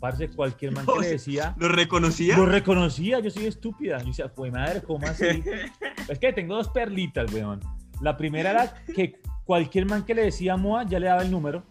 Parce, 0.00 0.28
cualquier 0.28 0.72
man 0.72 0.86
que 0.86 1.00
le 1.00 1.08
decía, 1.08 1.54
¿Lo 1.58 1.68
reconocía? 1.68 2.36
lo 2.36 2.46
reconocía, 2.46 3.20
yo 3.20 3.30
soy 3.30 3.46
estúpida. 3.46 3.98
Yo 3.98 4.06
decía, 4.06 4.28
fue 4.28 4.50
madre, 4.50 4.82
¿cómo 4.82 5.06
así? 5.06 5.24
es 6.08 6.18
que 6.18 6.32
tengo 6.32 6.56
dos 6.56 6.68
perlitas, 6.68 7.32
weón. 7.32 7.60
La 8.00 8.16
primera 8.16 8.50
era 8.50 8.74
que 8.94 9.20
cualquier 9.44 9.86
man 9.86 10.04
que 10.04 10.14
le 10.14 10.22
decía 10.24 10.56
Moa 10.56 10.84
ya 10.84 10.98
le 10.98 11.06
daba 11.06 11.22
el 11.22 11.30
número. 11.30 11.62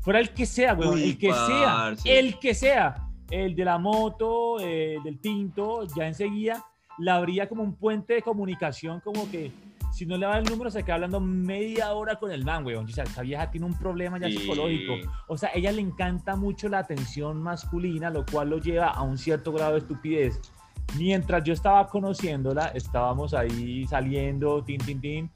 Fuera 0.00 0.20
el 0.20 0.30
que 0.30 0.46
sea, 0.46 0.74
weón, 0.74 0.94
Uy, 0.94 1.02
el 1.02 1.18
que 1.18 1.32
sea, 1.32 1.94
el 2.04 2.38
que 2.38 2.54
sea. 2.54 3.05
El 3.30 3.54
de 3.56 3.64
la 3.64 3.78
moto, 3.78 4.58
el 4.60 5.02
del 5.02 5.18
tinto, 5.20 5.86
ya 5.96 6.06
enseguida 6.06 6.64
le 6.98 7.10
abría 7.10 7.48
como 7.48 7.62
un 7.62 7.74
puente 7.74 8.14
de 8.14 8.22
comunicación, 8.22 9.00
como 9.00 9.30
que 9.30 9.52
si 9.92 10.04
no 10.06 10.16
le 10.16 10.26
daba 10.26 10.38
el 10.38 10.44
número 10.44 10.70
se 10.70 10.82
queda 10.82 10.96
hablando 10.96 11.20
media 11.20 11.92
hora 11.92 12.16
con 12.16 12.30
el 12.30 12.44
man, 12.44 12.64
weón. 12.66 12.84
O 12.84 12.88
sea, 12.88 13.04
esa 13.04 13.22
vieja 13.22 13.50
tiene 13.50 13.66
un 13.66 13.78
problema 13.78 14.18
ya 14.18 14.28
Sí. 14.28 14.38
psicológico. 14.38 14.92
O 15.26 15.36
sea, 15.38 15.50
a 15.50 15.52
ella 15.54 15.72
le 15.72 15.80
encanta 15.80 16.36
mucho 16.36 16.68
la 16.68 16.78
atención 16.80 17.42
masculina, 17.42 18.10
lo 18.10 18.24
cual 18.26 18.50
lo 18.50 18.58
lleva 18.58 18.88
a 18.88 19.02
un 19.02 19.16
cierto 19.16 19.52
grado 19.52 19.72
de 19.72 19.78
estupidez. 19.78 20.40
Mientras 20.98 21.42
yo 21.44 21.52
estaba 21.52 21.86
conociéndola, 21.88 22.66
estábamos 22.68 23.34
ahí 23.34 23.86
saliendo, 23.86 24.62
tin, 24.62 24.78
tin, 24.78 25.00
tin, 25.00 25.30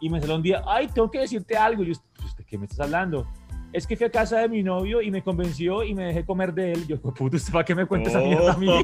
y 0.00 0.10
me 0.10 0.20
salió 0.20 0.36
un 0.36 0.42
día, 0.42 0.62
ay, 0.66 0.88
tengo 0.88 1.10
que 1.10 1.20
decirte 1.20 1.56
algo. 1.56 1.82
Y 1.82 1.94
yo, 1.94 2.00
¿de 2.36 2.44
qué 2.44 2.58
me 2.58 2.64
estás 2.64 2.80
hablando? 2.80 3.26
Es 3.72 3.86
que 3.86 3.96
fui 3.96 4.06
a 4.06 4.10
casa 4.10 4.38
de 4.38 4.48
mi 4.48 4.62
novio 4.62 5.02
y 5.02 5.10
me 5.10 5.22
convenció 5.22 5.82
y 5.84 5.94
me 5.94 6.04
dejé 6.06 6.24
comer 6.24 6.52
de 6.54 6.72
él. 6.72 6.86
Yo, 6.86 7.00
puto, 7.00 7.36
¿usted 7.36 7.52
para 7.52 7.64
qué 7.64 7.74
me 7.74 7.86
cuenta 7.86 8.08
esa 8.10 8.20
mierda 8.20 8.52
a 8.52 8.56
mí? 8.56 8.68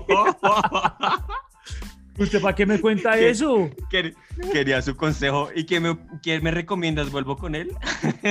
¿Usted 2.19 2.41
para 2.41 2.55
qué 2.55 2.65
me 2.65 2.81
cuenta 2.81 3.19
eso? 3.19 3.69
Quer- 3.91 4.15
Quería 4.53 4.81
su 4.83 4.97
consejo. 4.97 5.49
¿Y 5.55 5.65
qué 5.65 5.81
me, 5.81 5.97
qué 6.23 6.41
me 6.41 6.53
recomiendas? 6.53 7.11
¿Vuelvo 7.11 7.37
con 7.37 7.55
él? 7.57 7.73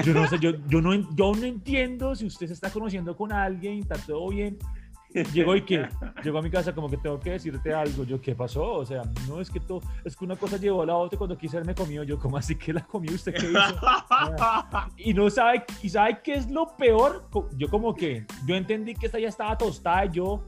Yo 0.06 0.14
no 0.14 0.26
sé, 0.30 0.40
yo, 0.40 0.52
yo, 0.70 0.82
no, 0.82 0.94
yo 1.16 1.34
no 1.34 1.44
entiendo 1.44 2.16
si 2.16 2.26
usted 2.26 2.48
se 2.48 2.54
está 2.54 2.70
conociendo 2.70 3.16
con 3.18 3.34
alguien, 3.34 3.80
está 3.80 3.96
todo 3.96 4.30
bien. 4.30 4.58
Llegó 5.34 5.56
y 5.56 5.62
que 5.62 5.88
llegó 6.24 6.40
a 6.40 6.42
mi 6.42 6.50
casa 6.50 6.74
como 6.74 6.90
que 6.90 6.98
tengo 6.98 7.20
que 7.20 7.32
decirte 7.32 7.74
algo. 7.74 8.04
Yo, 8.04 8.20
¿qué 8.20 8.36
pasó? 8.36 8.74
O 8.74 8.86
sea, 8.86 9.04
no 9.28 9.40
es 9.40 9.50
que 9.50 9.60
todo, 9.60 9.82
es 10.04 10.16
que 10.16 10.26
una 10.26 10.36
cosa 10.36 10.58
llevó 10.58 10.82
a 10.82 10.86
la 10.86 10.96
otra 10.96 11.18
cuando 11.18 11.38
quise 11.38 11.62
me 11.64 11.76
comió. 11.76 12.04
Yo, 12.04 12.18
¿cómo 12.18 12.38
así 12.38 12.56
que 12.56 12.74
la 12.74 12.82
comió 12.86 13.14
usted? 13.14 13.34
¿Qué 13.34 13.52
hizo? 13.52 13.76
Y 14.98 15.14
no 15.14 15.30
sabe, 15.30 15.64
y 15.82 15.90
sabe 15.90 16.22
qué 16.24 16.34
es 16.34 16.50
lo 16.50 16.76
peor. 16.78 17.28
Yo 17.58 17.70
como 17.70 17.94
que, 17.94 18.26
yo 18.46 18.56
entendí 18.56 18.96
que 18.96 19.06
esta 19.06 19.20
ya 19.20 19.30
estaba 19.30 19.58
tostada 19.58 20.06
yo 20.06 20.44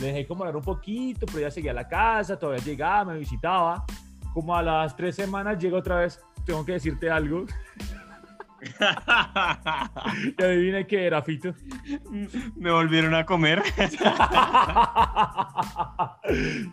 le 0.00 0.06
dejé 0.06 0.26
como 0.26 0.42
hablar 0.42 0.56
un 0.56 0.62
poquito, 0.62 1.26
pero 1.26 1.38
ella 1.40 1.50
seguía 1.50 1.72
a 1.72 1.74
la 1.74 1.88
casa, 1.88 2.38
todavía 2.38 2.64
llegaba, 2.64 3.12
me 3.12 3.18
visitaba. 3.18 3.84
Como 4.32 4.54
a 4.54 4.62
las 4.62 4.96
tres 4.96 5.16
semanas 5.16 5.58
llega 5.58 5.76
otra 5.76 5.96
vez, 5.96 6.20
tengo 6.44 6.64
que 6.64 6.72
decirte 6.72 7.10
algo. 7.10 7.44
Y 10.38 10.42
adivine 10.42 10.86
qué 10.86 11.06
era, 11.06 11.22
Fito. 11.22 11.54
me 12.56 12.70
volvieron 12.70 13.14
a 13.14 13.24
comer. 13.24 13.62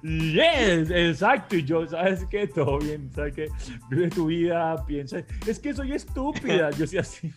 yes, 0.03 0.91
exacto. 0.91 1.55
Y 1.55 1.63
yo, 1.63 1.85
¿sabes 1.87 2.25
qué? 2.29 2.47
Todo 2.47 2.79
bien, 2.79 3.11
¿sabes 3.13 3.35
qué? 3.35 3.47
Vive 3.89 4.09
tu 4.09 4.27
vida, 4.27 4.85
piensa. 4.85 5.19
Es 5.45 5.59
que 5.59 5.73
soy 5.73 5.93
estúpida. 5.93 6.71
Yo 6.71 6.87
soy 6.87 6.99
así. 6.99 7.33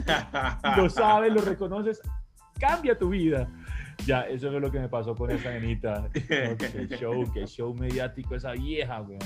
Lo 0.76 0.88
sabes, 0.88 1.32
lo 1.32 1.40
reconoces. 1.40 2.00
Cambia 2.58 2.96
tu 2.96 3.10
vida. 3.10 3.48
Ya, 4.06 4.22
eso 4.22 4.48
es 4.48 4.60
lo 4.60 4.70
que 4.70 4.80
me 4.80 4.88
pasó 4.88 5.14
con 5.14 5.30
esa 5.30 5.50
nenita. 5.50 6.00
No, 6.02 6.56
qué 6.56 6.88
show, 6.98 7.30
qué 7.32 7.46
show 7.46 7.74
mediático 7.74 8.34
esa 8.34 8.52
vieja, 8.52 9.00
weón. 9.02 9.20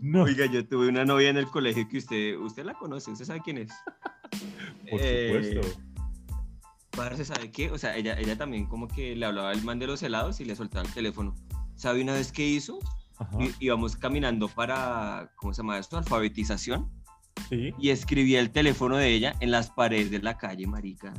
No, 0.00 0.22
Oiga, 0.22 0.46
yo 0.46 0.66
tuve 0.66 0.88
una 0.88 1.04
novia 1.04 1.28
en 1.30 1.36
el 1.36 1.46
colegio 1.46 1.86
que 1.88 1.98
usted, 1.98 2.36
usted 2.38 2.64
la 2.64 2.74
conoce, 2.74 3.10
usted 3.10 3.24
sabe 3.24 3.40
quién 3.44 3.58
es. 3.58 3.72
por 4.90 5.00
Eh, 5.00 5.50
supuesto. 5.54 5.80
Parce, 6.92 7.24
¿sabe 7.24 7.50
qué? 7.50 7.70
O 7.70 7.78
sea, 7.78 7.96
ella, 7.96 8.18
ella 8.18 8.36
también 8.36 8.66
como 8.66 8.86
que 8.88 9.16
le 9.16 9.24
hablaba 9.26 9.50
al 9.50 9.62
man 9.62 9.78
de 9.78 9.86
los 9.86 10.02
helados 10.02 10.40
y 10.40 10.44
le 10.44 10.54
soltaba 10.56 10.86
el 10.86 10.92
teléfono. 10.92 11.34
¿Sabe 11.74 12.02
una 12.02 12.12
vez 12.14 12.32
qué 12.32 12.46
hizo? 12.46 12.78
Ajá, 13.18 13.38
Íbamos 13.60 13.96
caminando 13.96 14.48
para, 14.48 15.30
¿cómo 15.36 15.54
se 15.54 15.62
llama 15.62 15.78
esto? 15.78 15.96
Alfabetización. 15.96 16.90
sí. 17.48 17.72
Y 17.78 17.90
escribía 17.90 18.40
el 18.40 18.50
teléfono 18.50 18.96
de 18.96 19.08
ella 19.08 19.34
en 19.40 19.50
las 19.50 19.70
paredes 19.70 20.10
de 20.10 20.20
la 20.20 20.36
calle, 20.36 20.66
marica. 20.66 21.12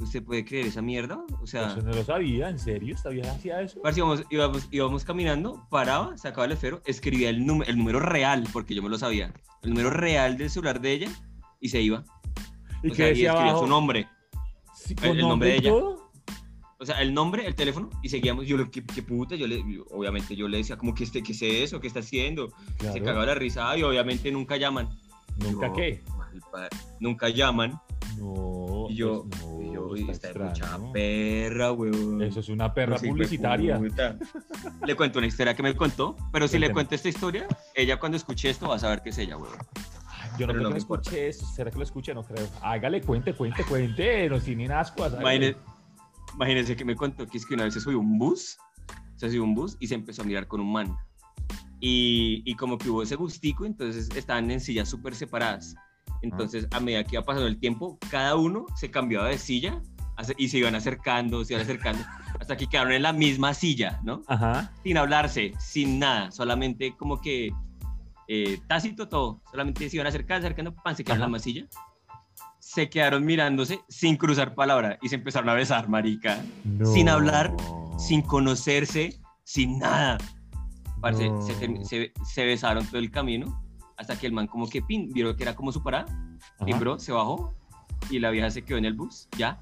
¿Usted 0.00 0.22
puede 0.22 0.44
creer 0.44 0.66
esa 0.66 0.82
mierda? 0.82 1.18
O 1.40 1.46
sea, 1.46 1.68
Eso 1.72 1.80
no 1.82 1.92
lo 1.92 2.04
sabía, 2.04 2.50
¿en 2.50 2.58
serio? 2.58 2.94
¿Esta 2.94 3.08
vieja 3.08 3.30
hacía 3.32 3.62
eso? 3.62 3.80
parce, 3.80 3.98
íbamos, 4.00 4.24
íbamos, 4.30 4.68
íbamos 4.70 5.04
caminando, 5.04 5.66
paraba, 5.70 6.16
sacaba 6.18 6.44
el 6.44 6.52
esfero, 6.52 6.82
escribía 6.84 7.30
el, 7.30 7.46
número 7.46 7.70
el 7.70 7.78
número 7.78 8.00
real, 8.00 8.44
porque 8.52 8.74
yo 8.74 8.82
me 8.82 8.90
lo 8.90 8.98
sabía, 8.98 9.32
el 9.62 9.70
número 9.70 9.88
real 9.90 10.36
del 10.36 10.50
celular 10.50 10.80
de 10.80 10.92
ella 10.92 11.08
y 11.60 11.70
se 11.70 11.80
iba. 11.80 12.04
¿Y 12.82 12.88
o 12.88 12.90
qué 12.90 12.96
sea, 12.96 13.06
y 13.06 13.10
decía 13.10 13.30
escribía 13.30 13.50
abajo? 13.52 13.64
su 13.64 13.66
nombre. 13.70 14.08
Sí, 14.74 14.94
el- 14.94 15.08
¿con 15.08 15.18
el 15.18 15.20
nombre 15.28 15.48
de 15.48 15.54
y 15.56 15.58
ella. 15.60 15.70
todo? 15.70 16.10
O 16.78 16.84
sea, 16.84 17.00
el 17.00 17.14
nombre, 17.14 17.46
el 17.46 17.54
teléfono, 17.54 17.88
y 18.02 18.10
seguíamos. 18.10 18.46
Yo, 18.46 18.70
¿qué, 18.70 18.84
qué 18.84 19.02
puta? 19.02 19.34
Yo 19.34 19.46
le, 19.46 19.56
yo- 19.66 19.86
obviamente, 19.92 20.36
yo 20.36 20.46
le 20.46 20.58
decía, 20.58 20.76
como 20.76 20.94
que 20.94 21.04
este, 21.04 21.22
¿qué 21.22 21.32
es 21.32 21.40
eso? 21.42 21.80
¿Qué 21.80 21.86
está 21.86 22.00
haciendo? 22.00 22.50
Se 22.50 22.76
Claro. 22.76 23.02
cagaba 23.04 23.26
la 23.26 23.34
risa, 23.34 23.74
y 23.78 23.82
obviamente 23.82 24.30
nunca 24.30 24.58
llaman. 24.58 24.90
¿Nunca 25.38 25.68
Yo, 25.68 25.72
qué? 25.72 26.02
Nunca 27.00 27.30
llaman. 27.30 27.80
No, 28.18 28.86
Y 28.88 28.94
yo, 28.96 29.26
pues 29.28 29.42
no, 29.44 29.62
y 29.62 29.72
yo, 29.74 29.94
está 29.94 30.04
"Uy, 30.04 30.10
esta 30.10 30.30
es 30.30 30.36
mucha 30.36 30.48
extraño. 30.50 30.92
perra, 30.92 31.72
weón. 31.72 32.22
Eso 32.22 32.40
es 32.40 32.48
una 32.48 32.72
perra 32.72 32.98
de 32.98 33.08
publicitaria. 33.08 33.80
Le 34.86 34.94
cuento 34.94 35.18
una 35.18 35.26
historia 35.28 35.54
que 35.54 35.62
me 35.62 35.74
contó, 35.74 36.16
pero 36.32 36.48
si 36.48 36.58
le 36.58 36.72
cuento 36.72 36.94
esta 36.94 37.08
historia, 37.08 37.46
ella 37.74 37.98
cuando 37.98 38.16
escuche 38.16 38.48
esto 38.50 38.68
va 38.68 38.76
a 38.76 38.78
saber 38.78 39.02
que 39.02 39.10
es 39.10 39.18
ella, 39.18 39.36
weón. 39.36 39.54
Yo 40.38 40.46
no 40.46 40.52
Pero 40.52 40.58
creo 40.58 40.62
no 40.62 40.68
que 40.68 40.72
me 40.74 40.78
escuche 40.78 41.28
esto. 41.28 41.46
¿Será 41.46 41.70
que 41.70 41.78
lo 41.78 41.82
escuche? 41.84 42.12
No 42.14 42.22
creo. 42.22 42.46
Hágale, 42.60 43.00
cuente, 43.00 43.32
cuente, 43.34 43.64
cuente. 43.64 44.28
No 44.28 44.38
tienen 44.40 44.70
ascuas. 44.72 45.14
Imagínese 46.34 46.76
que 46.76 46.84
me 46.84 46.94
contó 46.94 47.26
que 47.26 47.38
es 47.38 47.46
que 47.46 47.54
una 47.54 47.64
vez 47.64 47.74
se 47.74 47.80
subió 47.80 47.98
un 47.98 48.18
bus, 48.18 48.58
se 49.16 49.28
subió 49.28 49.44
un 49.44 49.54
bus 49.54 49.76
y 49.80 49.86
se 49.86 49.94
empezó 49.94 50.22
a 50.22 50.24
mirar 50.26 50.46
con 50.46 50.60
un 50.60 50.70
man. 50.72 50.94
Y, 51.80 52.42
y 52.44 52.54
como 52.54 52.76
que 52.76 52.90
hubo 52.90 53.02
ese 53.02 53.16
gustico, 53.16 53.64
entonces 53.64 54.08
estaban 54.14 54.50
en 54.50 54.60
sillas 54.60 54.88
súper 54.88 55.14
separadas. 55.14 55.74
Entonces, 56.22 56.66
a 56.72 56.80
medida 56.80 57.04
que 57.04 57.16
iba 57.16 57.24
pasando 57.24 57.46
el 57.46 57.58
tiempo, 57.58 57.98
cada 58.10 58.36
uno 58.36 58.66
se 58.74 58.90
cambiaba 58.90 59.28
de 59.28 59.38
silla 59.38 59.80
y 60.38 60.48
se 60.48 60.58
iban 60.58 60.74
acercando, 60.74 61.44
se 61.44 61.52
iban 61.54 61.62
acercando, 61.64 62.02
hasta 62.40 62.56
que 62.56 62.66
quedaron 62.66 62.92
en 62.92 63.02
la 63.02 63.12
misma 63.12 63.52
silla, 63.54 64.00
¿no? 64.02 64.22
Ajá. 64.26 64.72
Sin 64.82 64.96
hablarse, 64.98 65.52
sin 65.58 65.98
nada, 65.98 66.30
solamente 66.32 66.94
como 66.96 67.20
que 67.20 67.50
eh, 68.28 68.58
tácito 68.66 69.08
todo, 69.08 69.42
solamente 69.50 69.88
se 69.88 69.96
iban 69.96 70.06
acercando, 70.06 70.46
acercando, 70.46 70.74
pan, 70.74 70.96
se 70.96 71.04
quedaron 71.04 71.18
en 71.18 71.22
Ajá. 71.24 71.30
la 71.30 71.36
misma 71.38 71.44
silla. 71.44 71.66
Se 72.58 72.88
quedaron 72.90 73.24
mirándose 73.24 73.80
sin 73.88 74.16
cruzar 74.16 74.54
palabra 74.54 74.98
y 75.00 75.08
se 75.08 75.14
empezaron 75.14 75.48
a 75.48 75.54
besar, 75.54 75.88
marica. 75.88 76.42
Sin 76.92 77.08
hablar, 77.08 77.54
sin 77.98 78.22
conocerse, 78.22 79.20
sin 79.44 79.78
nada. 79.78 80.18
Parce, 81.00 81.28
No. 81.28 81.40
se, 81.42 81.54
se- 81.84 82.12
se 82.24 82.44
besaron 82.44 82.84
todo 82.86 82.98
el 82.98 83.10
camino 83.10 83.62
hasta 83.96 84.18
que 84.18 84.26
el 84.26 84.32
man 84.32 84.46
como 84.46 84.68
que 84.68 84.82
pin, 84.82 85.12
vieron 85.12 85.36
que 85.36 85.42
era 85.42 85.54
como 85.54 85.72
su 85.72 85.82
parada, 85.82 86.06
Ajá. 86.56 86.64
timbró, 86.64 86.98
se 86.98 87.12
bajó 87.12 87.54
y 88.10 88.18
la 88.18 88.30
vieja 88.30 88.50
se 88.50 88.62
quedó 88.62 88.78
en 88.78 88.84
el 88.84 88.94
bus, 88.94 89.28
ya. 89.36 89.60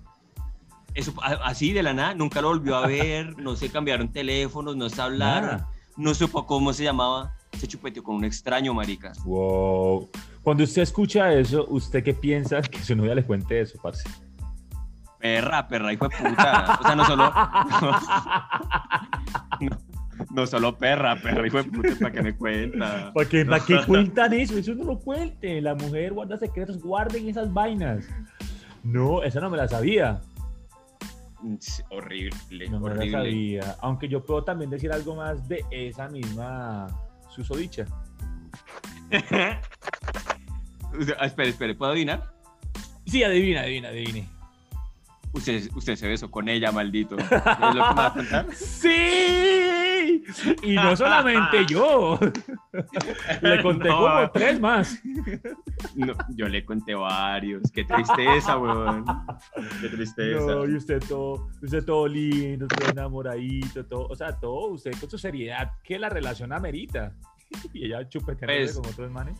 Eso, 0.95 1.13
así 1.23 1.73
de 1.73 1.83
la 1.83 1.93
nada, 1.93 2.15
nunca 2.15 2.41
lo 2.41 2.49
volvió 2.49 2.77
a 2.77 2.87
ver, 2.87 3.37
no 3.39 3.57
se 3.57 3.69
cambiaron 3.71 4.13
teléfonos, 4.13 4.77
no 4.77 4.89
se 4.89 5.01
hablaron, 5.03 5.51
Nada. 5.51 5.69
no 5.97 6.15
supo 6.15 6.47
cómo 6.47 6.73
se 6.73 6.85
llamaba, 6.85 7.35
se 7.59 7.67
chupeteó 7.67 8.03
con 8.03 8.17
un 8.17 8.25
extraño, 8.25 8.73
marica. 8.75 9.13
Wow. 9.25 10.09
Cuando 10.43 10.65
usted 10.65 10.83
escucha 10.83 11.33
eso, 11.33 11.67
¿usted 11.69 12.05
qué 12.05 12.15
piensa 12.15 12.61
que 12.63 12.79
su 12.83 12.95
novia 12.95 13.15
le 13.15 13.25
cuente 13.25 13.61
eso, 13.61 13.79
parce? 13.83 14.09
Perra, 15.19 15.67
perra, 15.67 15.93
hijo 15.93 16.07
de 16.07 16.17
puta. 16.17 16.79
O 16.81 16.83
sea, 16.85 16.95
no 16.95 17.05
solo, 17.07 17.25
no, 19.61 19.79
no 20.31 20.47
solo 20.47 20.77
perra, 20.77 21.17
perra, 21.17 21.47
hijo 21.47 21.63
de 21.63 21.65
puta, 21.65 21.89
¿para 22.01 22.13
qué 22.13 22.23
me 22.23 22.37
cuenta? 22.37 23.13
¿Para 23.15 23.29
qué, 23.29 23.45
¿Para 23.45 23.65
qué 23.65 23.79
cuentan 23.87 24.33
eso? 24.33 24.59
Eso 24.59 24.75
no 24.75 24.85
lo 24.85 24.99
cuente. 24.99 25.61
La 25.61 25.75
mujer 25.75 26.13
guarda 26.13 26.37
secretos, 26.37 26.81
guarden 26.81 27.29
esas 27.29 27.53
vainas. 27.53 28.07
No, 28.83 29.23
esa 29.23 29.41
no 29.41 29.51
me 29.51 29.57
la 29.57 29.69
sabía. 29.69 30.21
Horrible, 31.91 32.69
No 32.71 32.81
me 32.81 32.95
la 32.95 33.11
sabía. 33.11 33.77
Aunque 33.81 34.09
yo 34.09 34.25
puedo 34.25 34.45
también 34.45 34.71
decir 34.71 34.93
algo 34.93 35.15
más 35.15 35.47
de 35.49 35.65
esa 35.71 36.09
misma 36.09 36.87
susodicha. 37.29 37.85
Sea, 41.05 41.17
espere, 41.23 41.49
espere, 41.51 41.75
¿puedo 41.75 41.91
adivinar? 41.91 42.33
Sí, 43.07 43.23
adivina, 43.25 43.63
adivina, 43.63 43.89
adivine. 43.89 44.29
Usted, 45.33 45.69
usted 45.75 45.97
se 45.97 46.07
besó 46.07 46.31
con 46.31 46.49
ella, 46.49 46.71
maldito. 46.71 47.19
¿Es 47.19 47.31
lo 47.31 47.39
que 47.41 47.41
me 47.41 47.81
va 47.81 48.07
a 48.07 48.13
contar? 48.13 48.47
¡Sí! 48.55 49.54
Y 50.63 50.75
no 50.75 50.97
solamente 50.97 51.67
yo. 51.67 52.19
Le 53.43 53.63
conté 53.63 53.89
No. 53.89 53.99
como 53.99 54.31
tres 54.31 54.61
más. 54.61 54.99
No, 55.95 56.15
yo 56.37 56.49
le 56.49 56.65
conté 56.65 56.95
varios. 56.95 57.71
Qué 57.73 57.85
tristeza, 57.85 58.57
weón. 58.59 59.05
Qué 59.81 59.89
tristeza. 59.89 60.41
No, 60.47 60.67
y 60.67 60.75
usted 60.77 61.03
todo, 61.07 61.49
usted 61.63 61.85
todo 61.85 62.09
lindo, 62.09 62.67
todo 62.69 62.91
enamoradito, 62.91 63.85
todo, 63.87 64.07
o 64.09 64.17
sea, 64.17 64.33
todo, 64.39 64.69
usted 64.73 64.93
con 64.99 65.11
su 65.11 65.19
seriedad, 65.19 65.73
que 65.83 65.99
la 65.99 66.09
relación 66.09 66.53
amerita. 66.53 67.13
Y 67.73 67.87
ella 67.87 68.09
chupeteándose 68.09 68.75
Pues, 68.75 68.79
con 68.81 68.87
otros 68.93 69.11
manes. 69.13 69.39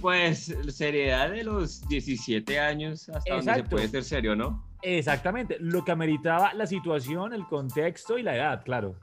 Pues 0.00 0.54
seriedad 0.68 1.30
de 1.30 1.42
los 1.44 1.86
17 1.88 2.60
años 2.60 3.08
hasta 3.08 3.30
donde 3.34 3.44
se 3.44 3.50
Exacto. 3.50 3.76
puede 3.76 3.88
ser 3.88 4.04
serio, 4.04 4.36
¿no? 4.36 4.64
Exactamente, 4.82 5.56
lo 5.60 5.84
que 5.84 5.90
ameritaba 5.92 6.54
la 6.54 6.66
situación, 6.66 7.32
el 7.34 7.44
contexto 7.46 8.16
y 8.16 8.22
la 8.22 8.36
edad, 8.36 8.62
claro. 8.64 8.94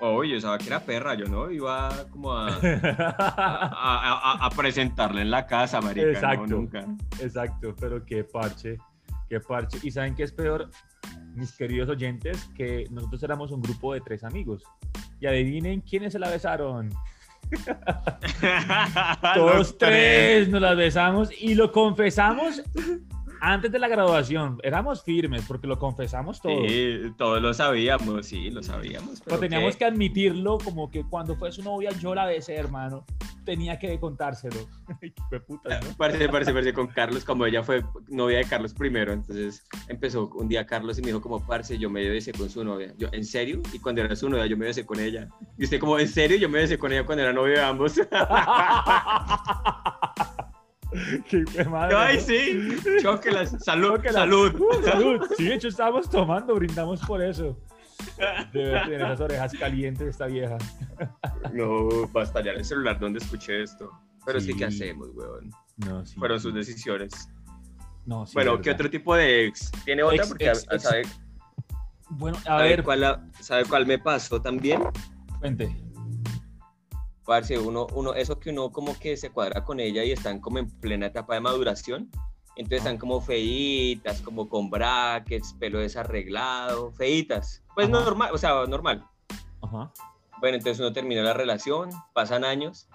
Oh, 0.00 0.22
yo 0.24 0.38
sabía 0.40 0.58
que 0.58 0.66
era 0.66 0.80
perra, 0.80 1.14
yo 1.14 1.24
no 1.26 1.50
iba 1.50 1.88
como 2.10 2.32
a, 2.32 2.48
a, 2.48 2.58
a- 2.58 4.32
a- 4.42 4.46
a 4.46 4.50
presentarle 4.50 5.22
en 5.22 5.30
la 5.30 5.46
casa, 5.46 5.80
marica. 5.80 6.08
Exacto. 6.08 6.46
No, 6.46 6.56
nunca. 6.58 6.84
Exacto, 7.20 7.74
pero 7.80 8.04
qué 8.04 8.22
parche, 8.24 8.76
qué 9.28 9.40
parche. 9.40 9.78
¿Y 9.82 9.90
saben 9.90 10.14
qué 10.14 10.24
es 10.24 10.32
peor, 10.32 10.70
mis 11.34 11.52
queridos 11.56 11.88
oyentes? 11.88 12.44
Que 12.54 12.84
nosotros 12.90 13.22
éramos 13.22 13.50
un 13.52 13.62
grupo 13.62 13.94
de 13.94 14.00
tres 14.02 14.22
amigos. 14.22 14.62
Y 15.18 15.26
adivinen 15.26 15.80
quiénes 15.80 16.12
se 16.12 16.18
la 16.18 16.28
besaron. 16.28 16.90
Todos 19.34 19.78
tres 19.78 20.48
nos 20.48 20.60
las 20.60 20.76
besamos 20.76 21.30
y 21.40 21.54
lo 21.54 21.72
confesamos 21.72 22.62
antes 23.40 23.72
de 23.72 23.78
la 23.78 23.88
graduación. 23.88 24.58
Éramos 24.62 25.02
firmes 25.02 25.44
porque 25.46 25.66
lo 25.66 25.78
confesamos 25.78 26.40
todo. 26.40 26.66
Sí, 26.66 27.12
todos 27.16 27.40
lo 27.40 27.54
sabíamos, 27.54 28.26
sí, 28.26 28.50
lo 28.50 28.62
sabíamos. 28.62 29.20
Pero 29.24 29.38
teníamos 29.38 29.74
¿qué? 29.74 29.78
que 29.78 29.84
admitirlo 29.86 30.58
como 30.58 30.90
que 30.90 31.04
cuando 31.04 31.36
fue 31.36 31.52
su 31.52 31.62
novia 31.62 31.90
yo 32.00 32.14
la 32.14 32.26
besé, 32.26 32.54
hermano. 32.54 33.04
Tenía 33.44 33.78
que 33.78 33.98
contárselo. 34.00 34.56
Qué 35.30 35.40
putas, 35.40 35.84
¿no? 35.84 35.94
Parece, 35.96 36.28
parece, 36.28 36.52
parece 36.52 36.72
con 36.72 36.88
Carlos, 36.88 37.24
como 37.24 37.46
ella 37.46 37.62
fue 37.62 37.84
novia 38.08 38.38
de 38.38 38.44
Carlos 38.44 38.74
primero, 38.74 39.12
entonces 39.12 39.64
empezó 39.88 40.28
un 40.34 40.48
día 40.48 40.66
Carlos 40.66 40.98
y 40.98 41.02
me 41.02 41.08
dijo 41.08 41.20
como, 41.20 41.44
parce, 41.46 41.78
yo 41.78 41.88
me 41.88 42.08
besé 42.08 42.32
con 42.32 42.50
su 42.50 42.64
novia. 42.64 42.92
Yo, 42.98 43.08
¿en 43.12 43.24
serio? 43.24 43.62
Y 43.72 43.78
cuando 43.78 44.02
era 44.02 44.16
su 44.16 44.28
novia, 44.28 44.46
yo 44.46 44.56
me 44.56 44.66
besé 44.66 44.84
con 44.84 44.98
ella. 45.00 45.28
Y 45.58 45.64
usted 45.64 45.78
como, 45.78 45.98
¿en 45.98 46.08
serio? 46.08 46.36
Yo 46.36 46.48
me 46.48 46.58
besé 46.58 46.78
con 46.78 46.92
ella 46.92 47.06
cuando 47.06 47.22
era 47.22 47.32
novio 47.32 47.54
de 47.54 47.62
ambos. 47.62 47.94
Qué 51.28 51.64
madre, 51.64 51.96
Ay, 51.96 52.16
¿no? 52.16 52.22
sí, 52.22 52.76
chóquelas, 53.02 53.56
salud, 53.64 53.96
Chóquelas. 53.96 54.14
salud. 54.14 54.54
Uh, 54.60 54.82
salud. 54.84 55.20
Sí, 55.36 55.44
de 55.44 55.54
hecho 55.54 55.68
estábamos 55.68 56.08
tomando, 56.08 56.54
brindamos 56.54 57.00
por 57.00 57.22
eso. 57.22 57.58
Debe 58.52 58.80
tener 58.82 59.00
esas 59.02 59.20
orejas 59.20 59.52
calientes 59.58 60.06
esta 60.08 60.26
vieja. 60.26 60.56
No, 61.52 61.88
para 62.12 62.24
estallar 62.26 62.54
el 62.56 62.64
celular 62.64 62.98
donde 63.00 63.18
escuché 63.18 63.62
esto. 63.62 63.90
Pero 64.24 64.40
sí, 64.40 64.52
Sí. 64.52 64.58
¿qué 64.58 64.64
hacemos, 64.66 65.08
weón? 65.14 65.50
No, 65.78 66.04
sí. 66.04 66.14
Fueron 66.18 66.38
sus 66.40 66.52
decisiones. 66.54 67.28
No, 68.04 68.24
sí, 68.26 68.34
bueno, 68.34 68.60
¿qué 68.60 68.70
otro 68.70 68.88
tipo 68.90 69.14
de 69.16 69.46
ex? 69.46 69.70
¿Tiene 69.84 70.02
otra? 70.02 70.16
Ex, 70.18 70.28
Porque 70.28 70.46
ex, 70.48 70.66
a- 70.70 70.74
ex. 70.74 70.82
sabe, 70.84 71.02
Bueno, 72.10 72.36
a 72.38 72.42
sabe 72.42 72.68
ver, 72.68 72.84
cuál, 72.84 73.30
¿sabe 73.40 73.64
cuál 73.64 73.86
me 73.86 73.98
pasó 73.98 74.40
también? 74.40 74.82
cuente. 75.40 75.74
Parce, 77.26 77.58
uno, 77.58 77.88
uno, 77.92 78.14
eso 78.14 78.38
que 78.38 78.50
uno 78.50 78.70
como 78.70 78.96
que 78.98 79.16
se 79.16 79.30
cuadra 79.30 79.64
con 79.64 79.80
ella 79.80 80.04
y 80.04 80.12
están 80.12 80.40
como 80.40 80.58
en 80.58 80.70
plena 80.80 81.06
etapa 81.06 81.34
de 81.34 81.40
maduración. 81.40 82.08
Entonces 82.54 82.78
están 82.78 82.96
como 82.96 83.20
feitas, 83.20 84.22
como 84.22 84.48
con 84.48 84.70
brackets, 84.70 85.52
pelo 85.54 85.80
desarreglado, 85.80 86.92
feitas. 86.92 87.62
Pues 87.74 87.88
Ajá. 87.88 88.04
normal, 88.04 88.30
o 88.32 88.38
sea, 88.38 88.64
normal. 88.66 89.04
Ajá. 89.60 89.92
Bueno, 90.40 90.56
entonces 90.56 90.78
uno 90.80 90.92
termina 90.92 91.22
la 91.22 91.34
relación, 91.34 91.90
pasan 92.14 92.44
años, 92.44 92.88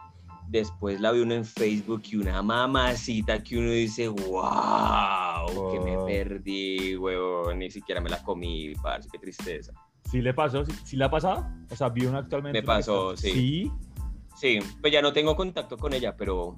después 0.47 0.99
la 1.01 1.11
ve 1.11 1.21
uno 1.21 1.33
en 1.33 1.45
Facebook 1.45 2.03
y 2.05 2.15
una 2.15 2.41
mamacita 2.41 3.43
que 3.43 3.57
uno 3.57 3.71
dice, 3.71 4.07
wow, 4.07 5.71
que 5.71 5.79
me 5.79 5.97
perdí, 6.05 6.95
huevón, 6.95 7.59
ni 7.59 7.69
siquiera 7.69 7.99
me 7.99 8.09
la 8.09 8.21
comí, 8.23 8.73
parce, 8.81 9.09
qué 9.11 9.19
tristeza. 9.19 9.73
¿Sí 10.09 10.21
le 10.21 10.33
pasó? 10.33 10.65
¿Sí, 10.65 10.71
sí 10.83 10.97
le 10.97 11.05
ha 11.05 11.09
pasado? 11.09 11.47
O 11.69 11.75
sea, 11.75 11.89
vio 11.89 12.09
una 12.09 12.19
actualmente. 12.19 12.61
Me 12.61 12.65
pasó, 12.65 13.15
sí. 13.15 13.31
Sí. 13.31 13.71
Sí, 14.41 14.57
pues 14.81 14.91
ya 14.91 15.03
no 15.03 15.13
tengo 15.13 15.35
contacto 15.35 15.77
con 15.77 15.93
ella, 15.93 16.17
pero, 16.17 16.55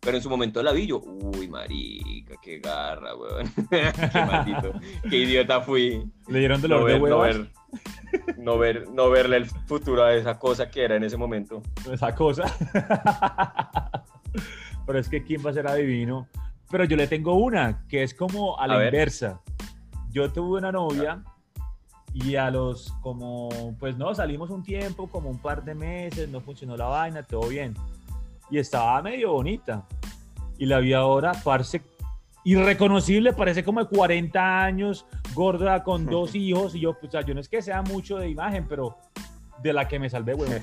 pero 0.00 0.16
en 0.16 0.22
su 0.24 0.28
momento 0.28 0.60
la 0.60 0.72
vi 0.72 0.88
yo, 0.88 0.98
uy, 0.98 1.46
marica, 1.46 2.34
qué 2.42 2.58
garra, 2.58 3.14
weón. 3.14 3.48
qué 3.70 4.24
maldito, 4.26 4.72
qué 5.08 5.18
idiota 5.18 5.60
fui. 5.60 6.02
¿Le 6.26 6.40
dieron 6.40 6.60
dolor 6.60 6.80
No 6.80 6.86
de 6.86 6.98
ver, 6.98 7.08
no 7.08 7.18
ver, 7.20 7.48
no 8.38 8.58
ver, 8.58 8.90
no 8.90 9.08
verle 9.10 9.36
el 9.36 9.46
futuro 9.46 10.02
a 10.02 10.12
esa 10.14 10.36
cosa 10.36 10.68
que 10.68 10.82
era 10.82 10.96
en 10.96 11.04
ese 11.04 11.16
momento. 11.16 11.62
esa 11.92 12.12
cosa. 12.12 12.42
Pero 14.84 14.98
es 14.98 15.08
que 15.08 15.22
quién 15.22 15.46
va 15.46 15.50
a 15.50 15.54
ser 15.54 15.68
adivino. 15.68 16.26
Pero 16.72 16.82
yo 16.86 16.96
le 16.96 17.06
tengo 17.06 17.34
una 17.34 17.86
que 17.86 18.02
es 18.02 18.14
como 18.14 18.58
a 18.58 18.66
la 18.66 18.78
ver. 18.78 18.94
inversa. 18.94 19.40
Yo 20.10 20.32
tuve 20.32 20.58
una 20.58 20.72
novia 20.72 21.22
y 22.14 22.36
a 22.36 22.50
los 22.50 22.92
como, 23.00 23.48
pues 23.78 23.96
no, 23.96 24.14
salimos 24.14 24.50
un 24.50 24.62
tiempo, 24.62 25.08
como 25.08 25.30
un 25.30 25.38
par 25.38 25.64
de 25.64 25.74
meses, 25.74 26.28
no 26.28 26.40
funcionó 26.40 26.76
la 26.76 26.86
vaina, 26.86 27.22
todo 27.22 27.48
bien. 27.48 27.74
Y 28.50 28.58
estaba 28.58 29.00
medio 29.00 29.32
bonita. 29.32 29.86
Y 30.58 30.66
la 30.66 30.78
vi 30.78 30.92
ahora, 30.92 31.32
parce, 31.42 31.80
irreconocible, 32.44 33.32
parece 33.32 33.64
como 33.64 33.80
de 33.80 33.86
40 33.86 34.62
años, 34.62 35.06
gorda, 35.34 35.82
con 35.82 36.04
dos 36.10 36.34
hijos. 36.34 36.74
Y 36.74 36.80
yo, 36.80 36.92
pues, 36.94 37.08
o 37.08 37.12
sea, 37.12 37.22
yo 37.22 37.32
no 37.34 37.40
es 37.40 37.48
que 37.48 37.62
sea 37.62 37.80
mucho 37.82 38.18
de 38.18 38.28
imagen, 38.28 38.66
pero 38.68 38.98
de 39.62 39.72
la 39.72 39.88
que 39.88 39.98
me 39.98 40.10
salvé, 40.10 40.34
huevón. 40.34 40.60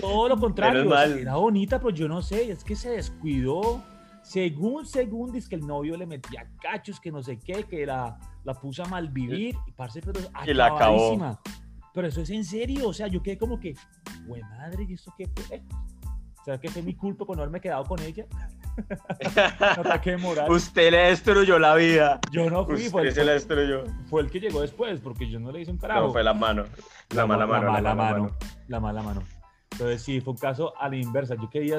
Todo 0.00 0.28
lo 0.28 0.38
contrario, 0.38 0.94
era 0.98 1.36
bonita, 1.36 1.78
pero 1.78 1.90
yo 1.90 2.08
no 2.08 2.20
sé, 2.20 2.50
es 2.50 2.62
que 2.64 2.76
se 2.76 2.90
descuidó. 2.90 3.82
Según, 4.26 4.84
según, 4.84 5.30
dice 5.30 5.48
que 5.48 5.54
el 5.54 5.64
novio 5.64 5.96
le 5.96 6.04
metía 6.04 6.50
cachos, 6.60 6.98
que 6.98 7.12
no 7.12 7.22
sé 7.22 7.38
qué, 7.38 7.62
que 7.62 7.86
la, 7.86 8.18
la 8.42 8.54
puso 8.54 8.82
a 8.82 8.86
malvivir, 8.86 9.56
y 9.66 9.70
parce, 9.70 10.00
pero 10.02 10.18
Y 10.44 10.52
la 10.52 10.66
acabó. 10.66 11.38
Pero 11.94 12.08
eso 12.08 12.20
es 12.20 12.30
en 12.30 12.44
serio, 12.44 12.88
o 12.88 12.92
sea, 12.92 13.06
yo 13.06 13.22
quedé 13.22 13.38
como 13.38 13.60
que, 13.60 13.74
güey, 14.26 14.42
madre, 14.42 14.84
¿y 14.88 14.94
esto 14.94 15.14
qué 15.16 15.28
fue? 15.28 15.62
¿Será 16.44 16.58
que 16.58 16.68
fue 16.68 16.82
mi 16.82 16.94
culpa 16.94 17.24
por 17.24 17.36
no 17.36 17.42
haberme 17.42 17.60
quedado 17.60 17.84
con 17.84 18.00
ella? 18.02 18.26
Ataque 19.60 20.16
moral. 20.16 20.50
Usted 20.50 20.90
le 20.90 20.98
destruyó 20.98 21.60
la 21.60 21.76
vida. 21.76 22.20
Yo 22.32 22.50
no 22.50 22.64
fui, 22.66 22.88
fue 22.88 23.02
Usted 23.02 23.06
el, 23.06 23.14
se 23.14 23.24
la 23.24 23.32
destruyó. 23.32 23.84
fue 24.10 24.22
el 24.22 24.30
que 24.30 24.40
llegó 24.40 24.60
después, 24.60 25.00
porque 25.00 25.30
yo 25.30 25.38
no 25.38 25.52
le 25.52 25.60
hice 25.60 25.70
un 25.70 25.78
carajo. 25.78 26.08
No, 26.08 26.12
fue 26.12 26.24
la 26.24 26.34
mano. 26.34 26.64
La, 27.14 27.26
mala 27.26 27.46
mano. 27.46 27.64
La 27.64 27.70
mala 27.70 27.80
la 27.80 27.94
mano. 27.94 28.30
La 28.66 28.80
mala 28.80 29.02
mano. 29.02 29.22
Entonces 29.70 30.02
sí, 30.02 30.20
fue 30.20 30.32
un 30.32 30.38
caso 30.38 30.76
a 30.78 30.88
la 30.88 30.96
inversa. 30.96 31.36
Yo 31.36 31.48
quería, 31.48 31.78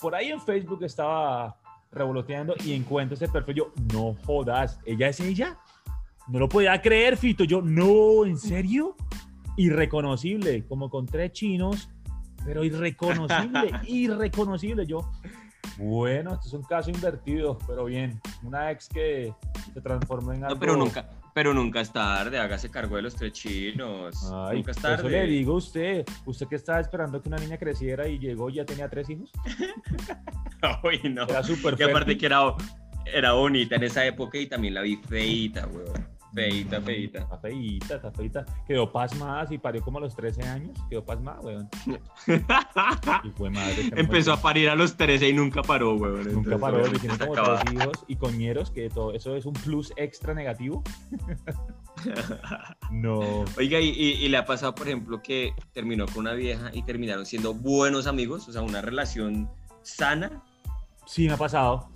por 0.00 0.14
ahí 0.14 0.30
en 0.30 0.40
Facebook 0.40 0.82
estaba 0.84 1.61
revoloteando 1.92 2.54
y 2.64 2.72
encuentro 2.72 3.14
ese 3.14 3.28
perfil. 3.28 3.56
Yo, 3.56 3.72
no 3.92 4.16
jodas, 4.26 4.80
¿ella 4.84 5.08
es 5.08 5.20
ella? 5.20 5.58
No 6.28 6.38
lo 6.38 6.48
podía 6.48 6.80
creer, 6.80 7.16
Fito. 7.16 7.44
Yo, 7.44 7.62
no, 7.62 8.24
¿en 8.24 8.38
serio? 8.38 8.96
Irreconocible, 9.56 10.64
como 10.66 10.88
con 10.88 11.06
tres 11.06 11.32
chinos, 11.32 11.90
pero 12.44 12.64
irreconocible, 12.64 13.70
irreconocible. 13.86 14.86
Yo, 14.86 15.10
bueno, 15.78 16.34
esto 16.34 16.48
es 16.48 16.54
un 16.54 16.62
caso 16.62 16.90
invertido, 16.90 17.58
pero 17.66 17.84
bien. 17.84 18.20
Una 18.42 18.70
ex 18.70 18.88
que 18.88 19.34
se 19.72 19.80
transformó 19.80 20.32
en 20.32 20.44
algo... 20.44 20.54
No, 20.54 20.60
pero 20.60 20.76
nunca, 20.76 21.10
pero 21.34 21.54
nunca 21.54 21.80
es 21.80 21.92
tarde. 21.92 22.38
Hágase 22.38 22.70
cargo 22.70 22.96
de 22.96 23.02
los 23.02 23.14
tres 23.16 23.32
chinos. 23.32 24.30
Ay, 24.32 24.58
nunca 24.58 24.72
es 24.72 24.78
por 24.78 24.90
eso 24.92 25.08
le 25.08 25.18
tarde. 25.18 25.26
digo 25.26 25.54
a 25.54 25.56
usted, 25.56 26.04
usted 26.26 26.46
que 26.46 26.56
estaba 26.56 26.80
esperando 26.80 27.20
que 27.22 27.28
una 27.28 27.38
niña 27.38 27.58
creciera 27.58 28.06
y 28.08 28.18
llegó 28.18 28.50
y 28.50 28.54
ya 28.54 28.64
tenía 28.64 28.88
tres 28.88 29.08
hijos. 29.10 29.30
Uy, 30.84 31.00
no. 31.10 31.24
Era 31.24 31.42
súper 31.42 31.76
Y 31.78 31.82
aparte 31.82 32.16
que 32.16 32.26
era, 32.26 32.54
era 33.06 33.32
bonita 33.32 33.76
en 33.76 33.84
esa 33.84 34.04
época 34.06 34.38
y 34.38 34.46
también 34.46 34.74
la 34.74 34.82
vi 34.82 34.96
feita, 34.96 35.66
weón. 35.66 36.11
Feita, 36.34 36.80
feita. 36.80 37.18
Está 37.20 37.36
feíta, 37.38 37.94
está 37.96 38.10
feíta. 38.10 38.44
Quedó 38.66 38.90
pasmada 38.90 39.46
y 39.50 39.58
parió 39.58 39.82
como 39.82 39.98
a 39.98 40.00
los 40.00 40.16
13 40.16 40.42
años. 40.44 40.78
Quedó 40.88 41.04
pasmada, 41.04 41.40
weón. 41.40 41.68
Y 43.24 43.30
fue 43.30 43.50
madre. 43.50 43.90
no 43.90 43.96
Empezó 43.98 44.32
a 44.32 44.40
parir 44.40 44.70
a 44.70 44.74
los 44.74 44.96
13 44.96 45.28
y 45.28 45.32
nunca 45.34 45.62
paró, 45.62 45.94
weón. 45.96 46.32
Nunca 46.32 46.56
paró, 46.58 46.86
y 46.86 46.98
tiene 46.98 47.18
como 47.18 47.34
tres 47.34 47.60
hijos 47.74 48.04
y 48.08 48.16
coñeros, 48.16 48.70
que 48.70 48.88
todo 48.88 49.12
eso 49.12 49.36
es 49.36 49.44
un 49.44 49.52
plus 49.52 49.92
extra 49.96 50.32
negativo. 50.34 50.82
No. 52.90 53.44
Oiga, 53.56 53.78
y, 53.80 53.88
y- 53.90 54.24
y 54.24 54.28
le 54.28 54.36
ha 54.36 54.44
pasado, 54.44 54.74
por 54.74 54.86
ejemplo, 54.88 55.22
que 55.22 55.54
terminó 55.72 56.06
con 56.06 56.18
una 56.18 56.32
vieja 56.32 56.70
y 56.72 56.82
terminaron 56.82 57.26
siendo 57.26 57.54
buenos 57.54 58.06
amigos, 58.06 58.48
o 58.48 58.52
sea, 58.52 58.62
una 58.62 58.80
relación 58.82 59.48
sana. 59.82 60.42
Sí 61.06 61.26
me 61.26 61.34
ha 61.34 61.36
pasado. 61.36 61.88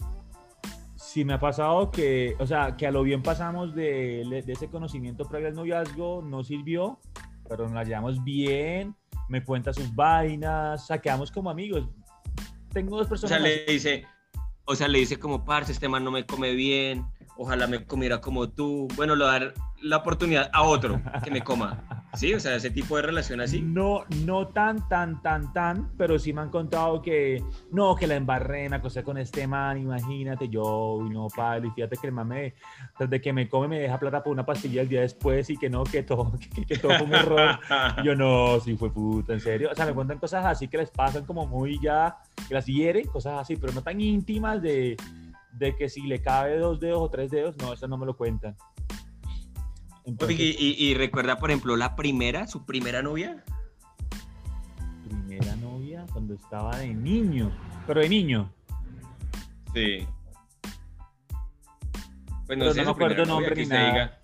Sí 1.17 1.25
me 1.25 1.33
ha 1.33 1.41
pasado 1.41 1.91
que, 1.91 2.37
o 2.39 2.47
sea, 2.47 2.77
que 2.77 2.87
a 2.87 2.91
lo 2.91 3.03
bien 3.03 3.23
pasamos 3.23 3.75
de, 3.75 4.43
de 4.45 4.53
ese 4.53 4.69
conocimiento 4.69 5.25
previo 5.25 5.49
al 5.49 5.55
noviazgo, 5.55 6.21
no 6.21 6.45
sirvió, 6.45 7.01
pero 7.49 7.65
nos 7.65 7.73
la 7.73 7.85
llevamos 7.85 8.23
bien, 8.23 8.95
me 9.31 9.43
cuenta 9.43 9.73
sus 9.73 9.95
vainas, 9.95 10.83
o 10.83 10.87
sea, 10.87 10.99
quedamos 11.01 11.31
como 11.31 11.49
amigos. 11.49 11.89
Tengo 12.71 12.99
dos 12.99 13.07
O 13.07 13.09
personas. 13.09 13.31
sea, 13.31 13.47
así. 13.47 13.65
le 13.65 13.73
dice, 13.73 14.07
o 14.67 14.75
sea, 14.75 14.89
le 14.89 14.99
dice 14.99 15.19
como, 15.19 15.43
parce, 15.43 15.73
este 15.73 15.89
man 15.89 16.05
no 16.05 16.11
me 16.11 16.27
come 16.27 16.53
bien, 16.53 17.07
ojalá 17.39 17.67
me 17.67 17.87
comiera 17.87 18.21
como 18.21 18.51
tú. 18.51 18.87
Bueno, 18.95 19.17
le 19.17 19.25
dar 19.25 19.55
la 19.87 19.99
oportunidad 19.99 20.51
a 20.53 20.63
otro 20.63 21.01
que 21.25 21.31
me 21.31 21.43
coma. 21.43 22.07
Sí, 22.15 22.33
o 22.33 22.41
sea, 22.41 22.57
ese 22.57 22.71
tipo 22.71 22.97
de 22.97 23.03
relación 23.03 23.41
así. 23.41 23.61
No, 23.61 24.05
no 24.25 24.49
tan, 24.49 24.89
tan, 24.89 25.21
tan, 25.21 25.53
tan, 25.53 25.91
pero 25.99 26.19
sí 26.19 26.33
me 26.33 26.41
han 26.41 26.49
contado 26.49 27.03
que 27.03 27.43
no, 27.71 27.95
que 27.95 28.07
la 28.07 28.15
embarré, 28.15 28.69
me 28.71 28.81
con 28.81 29.19
este 29.19 29.47
man, 29.47 29.79
imagínate, 29.79 30.49
yo, 30.49 30.99
y 31.07 31.11
no, 31.11 31.29
padre, 31.29 31.69
y 31.69 31.71
fíjate 31.73 31.97
que 31.97 32.07
el 32.07 32.13
man 32.13 32.29
me, 32.29 32.55
desde 32.99 33.21
que 33.21 33.33
me 33.33 33.49
come 33.49 33.69
me 33.69 33.81
deja 33.81 33.99
plata 33.99 34.23
por 34.23 34.33
una 34.33 34.47
pastilla 34.47 34.83
el 34.83 34.89
día 34.89 35.03
después 35.03 35.51
y 35.51 35.59
que 35.59 35.69
no, 35.69 35.85
que 35.85 36.03
todo, 36.03 36.33
que, 36.67 36.79
todo 36.79 36.93
fue 36.97 37.07
un 37.07 37.15
error. 37.15 37.59
Yo 38.03 38.15
no, 38.15 38.61
sí 38.61 38.77
fue 38.77 38.91
puta, 38.91 39.35
en 39.35 39.41
serio. 39.41 39.71
O 39.71 39.75
sea, 39.75 39.85
me 39.85 39.93
cuentan 39.93 40.19
cosas 40.19 40.45
así 40.47 40.69
que 40.69 40.79
les 40.79 40.91
pasan 40.91 41.25
como 41.25 41.47
muy 41.47 41.79
ya, 41.81 42.17
que 42.49 42.55
las 42.55 42.67
hieren, 42.67 43.07
cosas 43.09 43.41
así, 43.41 43.57
pero 43.57 43.73
no 43.73 43.83
tan 43.83 44.01
íntimas 44.01 44.63
de, 44.63 44.97
de 45.53 45.77
que 45.77 45.89
si 45.89 46.03
le 46.03 46.23
cabe 46.23 46.59
dos 46.59 46.81
dedos 46.81 47.03
o 47.03 47.11
tres 47.11 47.31
dedos, 47.31 47.57
no, 47.59 47.73
eso 47.73 47.89
no 47.89 47.99
me 47.99 48.07
lo 48.07 48.17
cuentan. 48.17 48.57
Entonces, 50.07 50.39
y, 50.39 50.57
y, 50.57 50.87
y, 50.87 50.95
recuerda, 50.95 51.39
por 51.39 51.51
ejemplo, 51.51 51.77
la 51.77 51.97
primera, 51.97 52.47
su 52.47 52.65
primera 52.65 53.03
novia. 53.03 53.43
Primera 55.05 55.57
novia 55.57 56.07
cuando 56.13 56.35
estaba 56.35 56.79
de 56.79 56.95
niño, 56.95 57.51
pero 57.89 58.01
de 58.01 58.09
niño. 58.09 58.49
Sí. 59.75 60.07
Pues 62.47 62.57
no, 62.57 62.73
sé, 62.73 62.81
no 62.81 62.87
me 62.87 62.91
acuerdo 62.93 63.27
nombre 63.27 63.57
ni 63.57 63.67
nada. 63.67 63.91
Diga. 63.91 64.21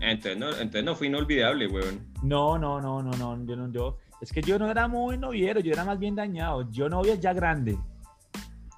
Entonces 0.00 0.38
no, 0.38 0.48
entonces 0.48 0.84
no 0.84 0.96
fue 0.96 1.08
inolvidable, 1.08 1.68
weón. 1.68 2.06
No, 2.22 2.58
no, 2.58 2.80
no, 2.80 3.02
no, 3.02 3.10
no, 3.10 3.44
yo 3.44 3.56
no, 3.56 3.70
yo. 3.70 3.98
Es 4.22 4.32
que 4.32 4.40
yo 4.40 4.58
no 4.58 4.70
era 4.70 4.88
muy 4.88 5.18
noviero, 5.18 5.60
yo 5.60 5.72
era 5.72 5.84
más 5.84 5.98
bien 5.98 6.14
dañado. 6.14 6.70
Yo 6.70 6.88
novia 6.88 7.14
ya 7.16 7.34
grande. 7.34 7.76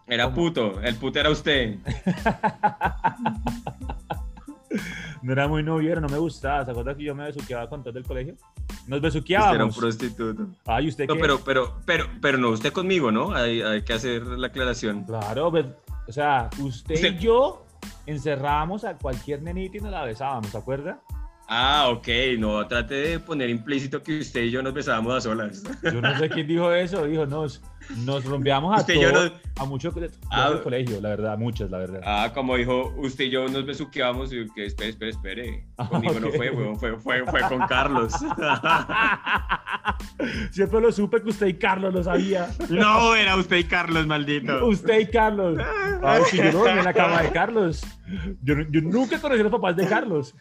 Era 0.08 0.24
¿Cómo? 0.24 0.36
puto, 0.36 0.80
el 0.82 0.96
puto 0.96 1.20
era 1.20 1.30
usted. 1.30 1.78
no 5.22 5.32
era 5.32 5.48
muy 5.48 5.62
noviero, 5.62 6.00
no 6.00 6.08
me 6.08 6.18
gustaba. 6.18 6.64
¿Se 6.64 6.70
acuerda 6.70 6.96
que 6.96 7.04
yo 7.04 7.14
me 7.14 7.24
besuqueaba 7.24 7.68
con 7.68 7.82
todo 7.82 7.98
el 7.98 8.04
colegio? 8.04 8.34
Nos 8.86 9.00
besuqueábamos. 9.00 9.52
Usted 9.52 9.56
era 9.56 9.64
un 9.64 9.74
prostituto. 9.74 10.46
Ay, 10.66 10.88
¿usted 10.88 11.06
no, 11.08 11.14
qué? 11.14 11.20
pero, 11.20 11.40
pero, 11.44 11.76
pero, 11.84 12.06
pero 12.20 12.38
no 12.38 12.50
usted 12.50 12.72
conmigo, 12.72 13.10
¿no? 13.10 13.34
Hay, 13.34 13.62
hay 13.62 13.82
que 13.82 13.92
hacer 13.92 14.22
la 14.22 14.48
aclaración. 14.48 15.04
Claro, 15.04 15.50
pues, 15.50 15.66
o 16.06 16.12
sea, 16.12 16.50
usted, 16.58 16.94
usted, 16.94 17.14
y 17.14 17.18
yo 17.18 17.64
encerrábamos 18.06 18.84
a 18.84 18.96
cualquier 18.96 19.42
nenita 19.42 19.78
y 19.78 19.80
nos 19.80 19.90
la 19.90 20.04
besábamos, 20.04 20.50
¿se 20.50 20.58
acuerda? 20.58 21.00
Ah, 21.46 21.88
ok, 21.90 22.08
no, 22.38 22.66
trate 22.66 22.94
de 22.94 23.20
poner 23.20 23.50
implícito 23.50 24.02
que 24.02 24.20
usted 24.20 24.44
y 24.44 24.50
yo 24.50 24.62
nos 24.62 24.72
besábamos 24.72 25.14
a 25.14 25.20
solas. 25.20 25.62
Yo 25.82 26.00
no 26.00 26.18
sé 26.18 26.30
quién 26.30 26.46
dijo 26.46 26.72
eso, 26.72 27.04
dijo, 27.04 27.26
nos, 27.26 27.60
nos 27.98 28.24
rompeamos 28.24 28.74
a 28.74 28.80
usted 28.80 28.94
todos, 28.94 29.32
no... 29.32 29.53
a 29.56 29.64
muchos 29.64 29.94
ah, 30.30 30.50
del 30.50 30.62
colegio, 30.62 31.00
la 31.00 31.10
verdad, 31.10 31.38
muchas, 31.38 31.70
la 31.70 31.78
verdad. 31.78 32.00
Ah, 32.04 32.32
como 32.34 32.56
dijo, 32.56 32.92
usted 32.96 33.26
y 33.26 33.30
yo 33.30 33.46
nos 33.48 33.64
besuqueábamos 33.64 34.32
y 34.32 34.48
que 34.50 34.66
espere, 34.66 34.90
espere, 34.90 35.10
espere. 35.10 35.66
Conmigo 35.88 36.14
okay. 36.14 36.24
no 36.24 36.32
fue, 36.32 36.50
weón, 36.50 36.76
fue, 36.76 36.98
fue, 36.98 37.24
fue 37.24 37.40
con 37.42 37.60
Carlos. 37.66 38.12
Siempre 40.50 40.80
lo 40.80 40.90
supe 40.90 41.22
que 41.22 41.30
usted 41.30 41.46
y 41.46 41.54
Carlos 41.54 41.94
lo 41.94 42.02
sabía. 42.02 42.48
No, 42.68 43.14
era 43.14 43.36
usted 43.36 43.58
y 43.58 43.64
Carlos, 43.64 44.06
maldito. 44.06 44.66
Usted 44.66 45.00
y 45.00 45.06
Carlos. 45.06 45.58
Ay, 46.02 46.22
si 46.30 46.38
yo 46.38 46.52
no 46.52 46.66
en 46.66 46.84
la 46.84 46.92
cama 46.92 47.22
de 47.22 47.30
Carlos. 47.30 47.82
Yo, 48.42 48.54
yo 48.70 48.80
nunca 48.80 49.20
conocí 49.20 49.40
a 49.40 49.44
los 49.44 49.52
papás 49.52 49.76
de 49.76 49.86
Carlos. 49.86 50.34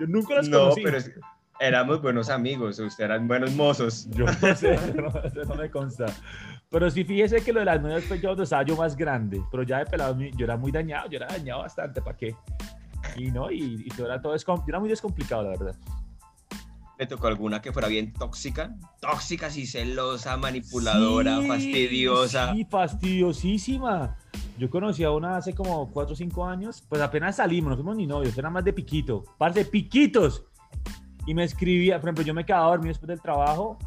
Yo 0.00 0.06
nunca 0.06 0.34
los 0.34 0.48
no, 0.48 0.58
conocí. 0.58 0.82
pero 0.82 0.98
es, 0.98 1.10
éramos 1.60 2.02
buenos 2.02 2.30
amigos, 2.30 2.78
ustedes 2.78 2.98
eran 2.98 3.28
buenos 3.28 3.54
mozos. 3.54 4.08
Yo 4.10 4.26
no 4.26 4.54
sé, 4.54 4.74
eso 4.74 4.94
no, 4.94 5.08
eso 5.08 5.44
no 5.44 5.54
me 5.54 5.70
consta. 5.70 6.06
Pero 6.70 6.90
sí, 6.90 7.04
fíjese 7.04 7.42
que 7.42 7.52
lo 7.52 7.60
de 7.60 7.66
las 7.66 7.80
novias 7.80 8.04
fue 8.04 8.18
yo 8.18 8.28
cuando 8.30 8.42
estaba 8.42 8.64
yo 8.64 8.76
más 8.76 8.96
grande, 8.96 9.40
pero 9.50 9.62
ya 9.62 9.78
de 9.78 9.86
pelado 9.86 10.18
yo 10.20 10.44
era 10.44 10.56
muy 10.56 10.72
dañado, 10.72 11.08
yo 11.08 11.18
era 11.18 11.26
dañado 11.28 11.62
bastante, 11.62 12.02
¿para 12.02 12.16
qué? 12.16 12.34
Y 13.16 13.30
no, 13.30 13.50
y, 13.50 13.84
y 13.86 13.88
todo 13.88 14.06
era 14.06 14.20
todo, 14.20 14.36
yo 14.36 14.64
era 14.66 14.80
muy 14.80 14.88
descomplicado, 14.88 15.44
la 15.44 15.50
verdad. 15.50 15.76
¿Le 16.98 17.06
tocó 17.06 17.26
alguna 17.26 17.60
que 17.60 17.72
fuera 17.72 17.88
bien 17.88 18.12
tóxica? 18.12 18.74
Tóxica, 19.00 19.50
sí, 19.50 19.66
celosa, 19.66 20.36
manipuladora, 20.38 21.40
sí, 21.40 21.46
fastidiosa. 21.46 22.52
Sí, 22.54 22.64
fastidiosísima. 22.64 24.16
Yo 24.58 24.70
conocí 24.70 25.04
a 25.04 25.10
una 25.10 25.36
hace 25.36 25.54
como 25.54 25.90
4 25.92 26.14
o 26.14 26.16
5 26.16 26.46
años, 26.46 26.82
pues 26.88 27.02
apenas 27.02 27.36
salimos, 27.36 27.70
no 27.70 27.76
fuimos 27.76 27.96
ni 27.96 28.06
novios, 28.06 28.36
era 28.38 28.48
más 28.48 28.64
de 28.64 28.72
piquito, 28.72 29.24
par 29.36 29.52
de 29.52 29.66
piquitos. 29.66 30.44
Y 31.26 31.34
me 31.34 31.44
escribía, 31.44 32.00
por 32.00 32.08
ejemplo, 32.08 32.24
yo 32.24 32.32
me 32.32 32.46
quedaba 32.46 32.68
dormido 32.68 32.88
después 32.88 33.08
del 33.08 33.20
trabajo 33.20 33.78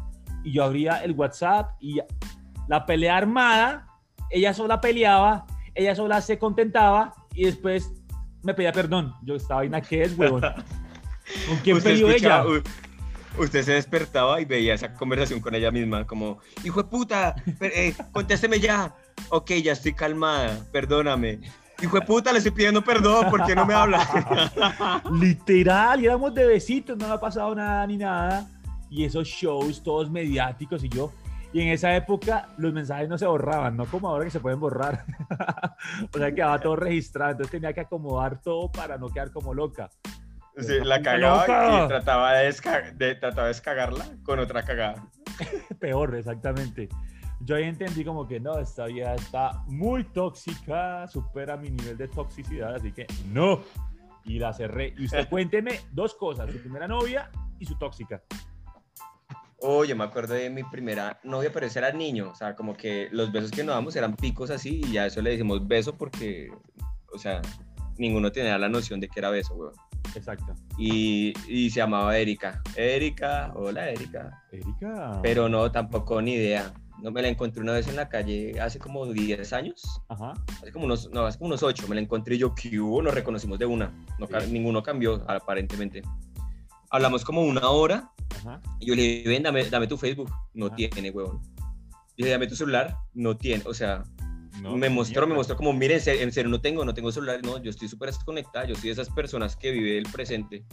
y 0.44 0.52
yo 0.52 0.62
abría 0.62 1.02
el 1.02 1.12
WhatsApp 1.12 1.70
y 1.80 2.00
la 2.70 2.86
pelea 2.86 3.16
armada, 3.16 3.88
ella 4.30 4.54
sola 4.54 4.80
peleaba, 4.80 5.44
ella 5.74 5.96
sola 5.96 6.20
se 6.20 6.38
contentaba 6.38 7.12
y 7.34 7.46
después 7.46 7.90
me 8.44 8.54
pedía 8.54 8.70
perdón. 8.70 9.12
Yo 9.24 9.34
estaba 9.34 9.64
en 9.64 9.72
¿qué 9.82 10.02
es, 10.02 10.16
huevón? 10.16 10.42
¿Con 11.48 11.56
quién 11.64 11.82
peleó 11.82 12.08
ella? 12.08 12.44
Usted 13.36 13.64
se 13.64 13.72
despertaba 13.72 14.40
y 14.40 14.44
veía 14.44 14.74
esa 14.74 14.94
conversación 14.94 15.40
con 15.40 15.52
ella 15.56 15.72
misma, 15.72 16.06
como, 16.06 16.38
hijo 16.62 16.84
de 16.84 16.88
puta, 16.88 17.34
eh, 17.60 17.92
contésteme 18.12 18.60
ya. 18.60 18.94
Ok, 19.30 19.50
ya 19.64 19.72
estoy 19.72 19.92
calmada, 19.92 20.64
perdóname. 20.70 21.40
Hijo 21.82 21.98
de 21.98 22.06
puta, 22.06 22.30
le 22.30 22.38
estoy 22.38 22.52
pidiendo 22.52 22.82
perdón, 22.82 23.30
¿por 23.30 23.46
qué 23.46 23.56
no 23.56 23.66
me 23.66 23.74
habla? 23.74 25.02
Literal, 25.12 26.04
éramos 26.04 26.32
de 26.34 26.46
besitos, 26.46 26.96
no 26.96 27.08
me 27.08 27.14
ha 27.14 27.20
pasado 27.20 27.52
nada 27.52 27.84
ni 27.88 27.96
nada. 27.96 28.48
Y 28.88 29.04
esos 29.04 29.26
shows 29.26 29.82
todos 29.82 30.08
mediáticos 30.08 30.84
y 30.84 30.88
yo, 30.88 31.12
y 31.52 31.60
en 31.60 31.68
esa 31.68 31.94
época 31.96 32.48
los 32.58 32.72
mensajes 32.72 33.08
no 33.08 33.18
se 33.18 33.26
borraban, 33.26 33.76
no 33.76 33.86
como 33.86 34.08
ahora 34.08 34.24
que 34.24 34.30
se 34.30 34.40
pueden 34.40 34.60
borrar. 34.60 35.04
o 36.14 36.18
sea, 36.18 36.32
quedaba 36.32 36.60
todo 36.60 36.76
registrado, 36.76 37.32
entonces 37.32 37.50
tenía 37.50 37.72
que 37.72 37.80
acomodar 37.80 38.40
todo 38.40 38.70
para 38.70 38.98
no 38.98 39.08
quedar 39.08 39.32
como 39.32 39.52
loca. 39.52 39.90
Sí, 40.56 40.78
la 40.82 41.00
cagaba 41.00 41.40
loca. 41.40 41.84
y 41.84 41.88
trataba 41.88 42.32
de, 42.34 42.54
de, 42.94 43.14
trataba 43.14 43.46
de 43.46 43.48
descagarla 43.48 44.04
con 44.22 44.38
otra 44.38 44.62
cagada. 44.64 45.06
Peor, 45.80 46.14
exactamente. 46.16 46.88
Yo 47.40 47.56
ahí 47.56 47.64
entendí 47.64 48.04
como 48.04 48.28
que 48.28 48.38
no, 48.38 48.58
esta 48.58 48.84
vida 48.86 49.14
está 49.14 49.62
muy 49.66 50.04
tóxica, 50.04 51.08
supera 51.08 51.56
mi 51.56 51.70
nivel 51.70 51.96
de 51.96 52.08
toxicidad, 52.08 52.74
así 52.74 52.92
que 52.92 53.06
no. 53.32 53.60
Y 54.24 54.38
la 54.38 54.52
cerré. 54.52 54.94
Y 54.98 55.06
usted 55.06 55.28
cuénteme 55.30 55.80
dos 55.90 56.14
cosas, 56.14 56.50
su 56.52 56.60
primera 56.60 56.86
novia 56.86 57.30
y 57.58 57.64
su 57.64 57.76
tóxica. 57.76 58.22
Oh, 59.60 59.84
yo 59.84 59.94
me 59.94 60.04
acuerdo 60.04 60.34
de 60.34 60.48
mi 60.48 60.64
primera 60.64 61.20
novia, 61.22 61.50
pero 61.52 61.66
ese 61.66 61.78
era 61.78 61.92
niño. 61.92 62.30
O 62.30 62.34
sea, 62.34 62.56
como 62.56 62.74
que 62.74 63.08
los 63.12 63.30
besos 63.30 63.50
que 63.50 63.62
nos 63.62 63.74
damos 63.74 63.94
eran 63.94 64.16
picos 64.16 64.50
así 64.50 64.80
y 64.84 64.92
ya 64.92 65.06
eso 65.06 65.20
le 65.20 65.30
decimos 65.30 65.66
beso 65.66 65.96
porque, 65.96 66.50
o 67.12 67.18
sea, 67.18 67.42
ninguno 67.98 68.32
tenía 68.32 68.56
la 68.58 68.68
noción 68.68 69.00
de 69.00 69.08
que 69.08 69.20
era 69.20 69.30
beso, 69.30 69.54
weón. 69.54 69.74
Exacto. 70.14 70.54
Y, 70.78 71.34
y, 71.46 71.70
se 71.70 71.76
llamaba 71.76 72.16
Erika. 72.16 72.62
Erika, 72.74 73.52
hola 73.54 73.90
Erika. 73.90 74.42
Erika. 74.50 75.20
Pero 75.22 75.48
no, 75.48 75.70
tampoco 75.70 76.20
ni 76.22 76.32
idea. 76.34 76.72
No 77.02 77.10
me 77.10 77.22
la 77.22 77.28
encontré 77.28 77.62
una 77.62 77.72
vez 77.72 77.88
en 77.88 77.96
la 77.96 78.08
calle 78.08 78.60
hace 78.60 78.78
como 78.78 79.06
10 79.06 79.52
años. 79.52 79.82
Ajá. 80.08 80.34
Hace 80.60 80.72
como 80.72 80.86
unos, 80.86 81.10
no, 81.10 81.26
hace 81.26 81.38
como 81.38 81.48
unos 81.48 81.62
8. 81.62 81.86
Me 81.88 81.94
la 81.94 82.00
encontré 82.00 82.36
yo, 82.36 82.54
que 82.54 82.78
hubo, 82.78 83.00
nos 83.02 83.14
reconocimos 83.14 83.58
de 83.58 83.66
una. 83.66 83.92
No, 84.18 84.26
sí. 84.26 84.50
Ninguno 84.50 84.82
cambió, 84.82 85.22
aparentemente. 85.28 86.02
Hablamos 86.90 87.24
como 87.24 87.42
una 87.42 87.68
hora. 87.70 88.10
Ajá. 88.40 88.60
Y 88.80 88.86
yo 88.86 88.94
le 88.94 89.02
dije, 89.02 89.28
ven, 89.28 89.42
dame, 89.42 89.64
dame 89.68 89.86
tu 89.86 89.96
Facebook. 89.96 90.30
No 90.54 90.66
Ajá. 90.66 90.76
tiene, 90.76 91.10
huevón. 91.10 91.40
Y 92.16 92.22
dije, 92.22 92.30
dame 92.30 92.46
tu 92.46 92.56
celular. 92.56 92.96
No 93.14 93.36
tiene. 93.36 93.62
O 93.66 93.74
sea, 93.74 94.04
no, 94.60 94.76
me 94.76 94.90
mostró, 94.90 95.26
me 95.26 95.34
mostró 95.34 95.56
como, 95.56 95.72
mire, 95.72 95.94
en 95.94 96.32
serio, 96.32 96.50
no 96.50 96.60
tengo, 96.60 96.84
no 96.84 96.92
tengo 96.92 97.10
celular, 97.12 97.40
no, 97.42 97.62
yo 97.62 97.70
estoy 97.70 97.88
súper 97.88 98.10
desconectada, 98.10 98.66
yo 98.66 98.74
soy 98.74 98.88
de 98.88 98.92
esas 98.92 99.08
personas 99.08 99.56
que 99.56 99.70
vive 99.70 99.96
el 99.96 100.06
presente. 100.10 100.64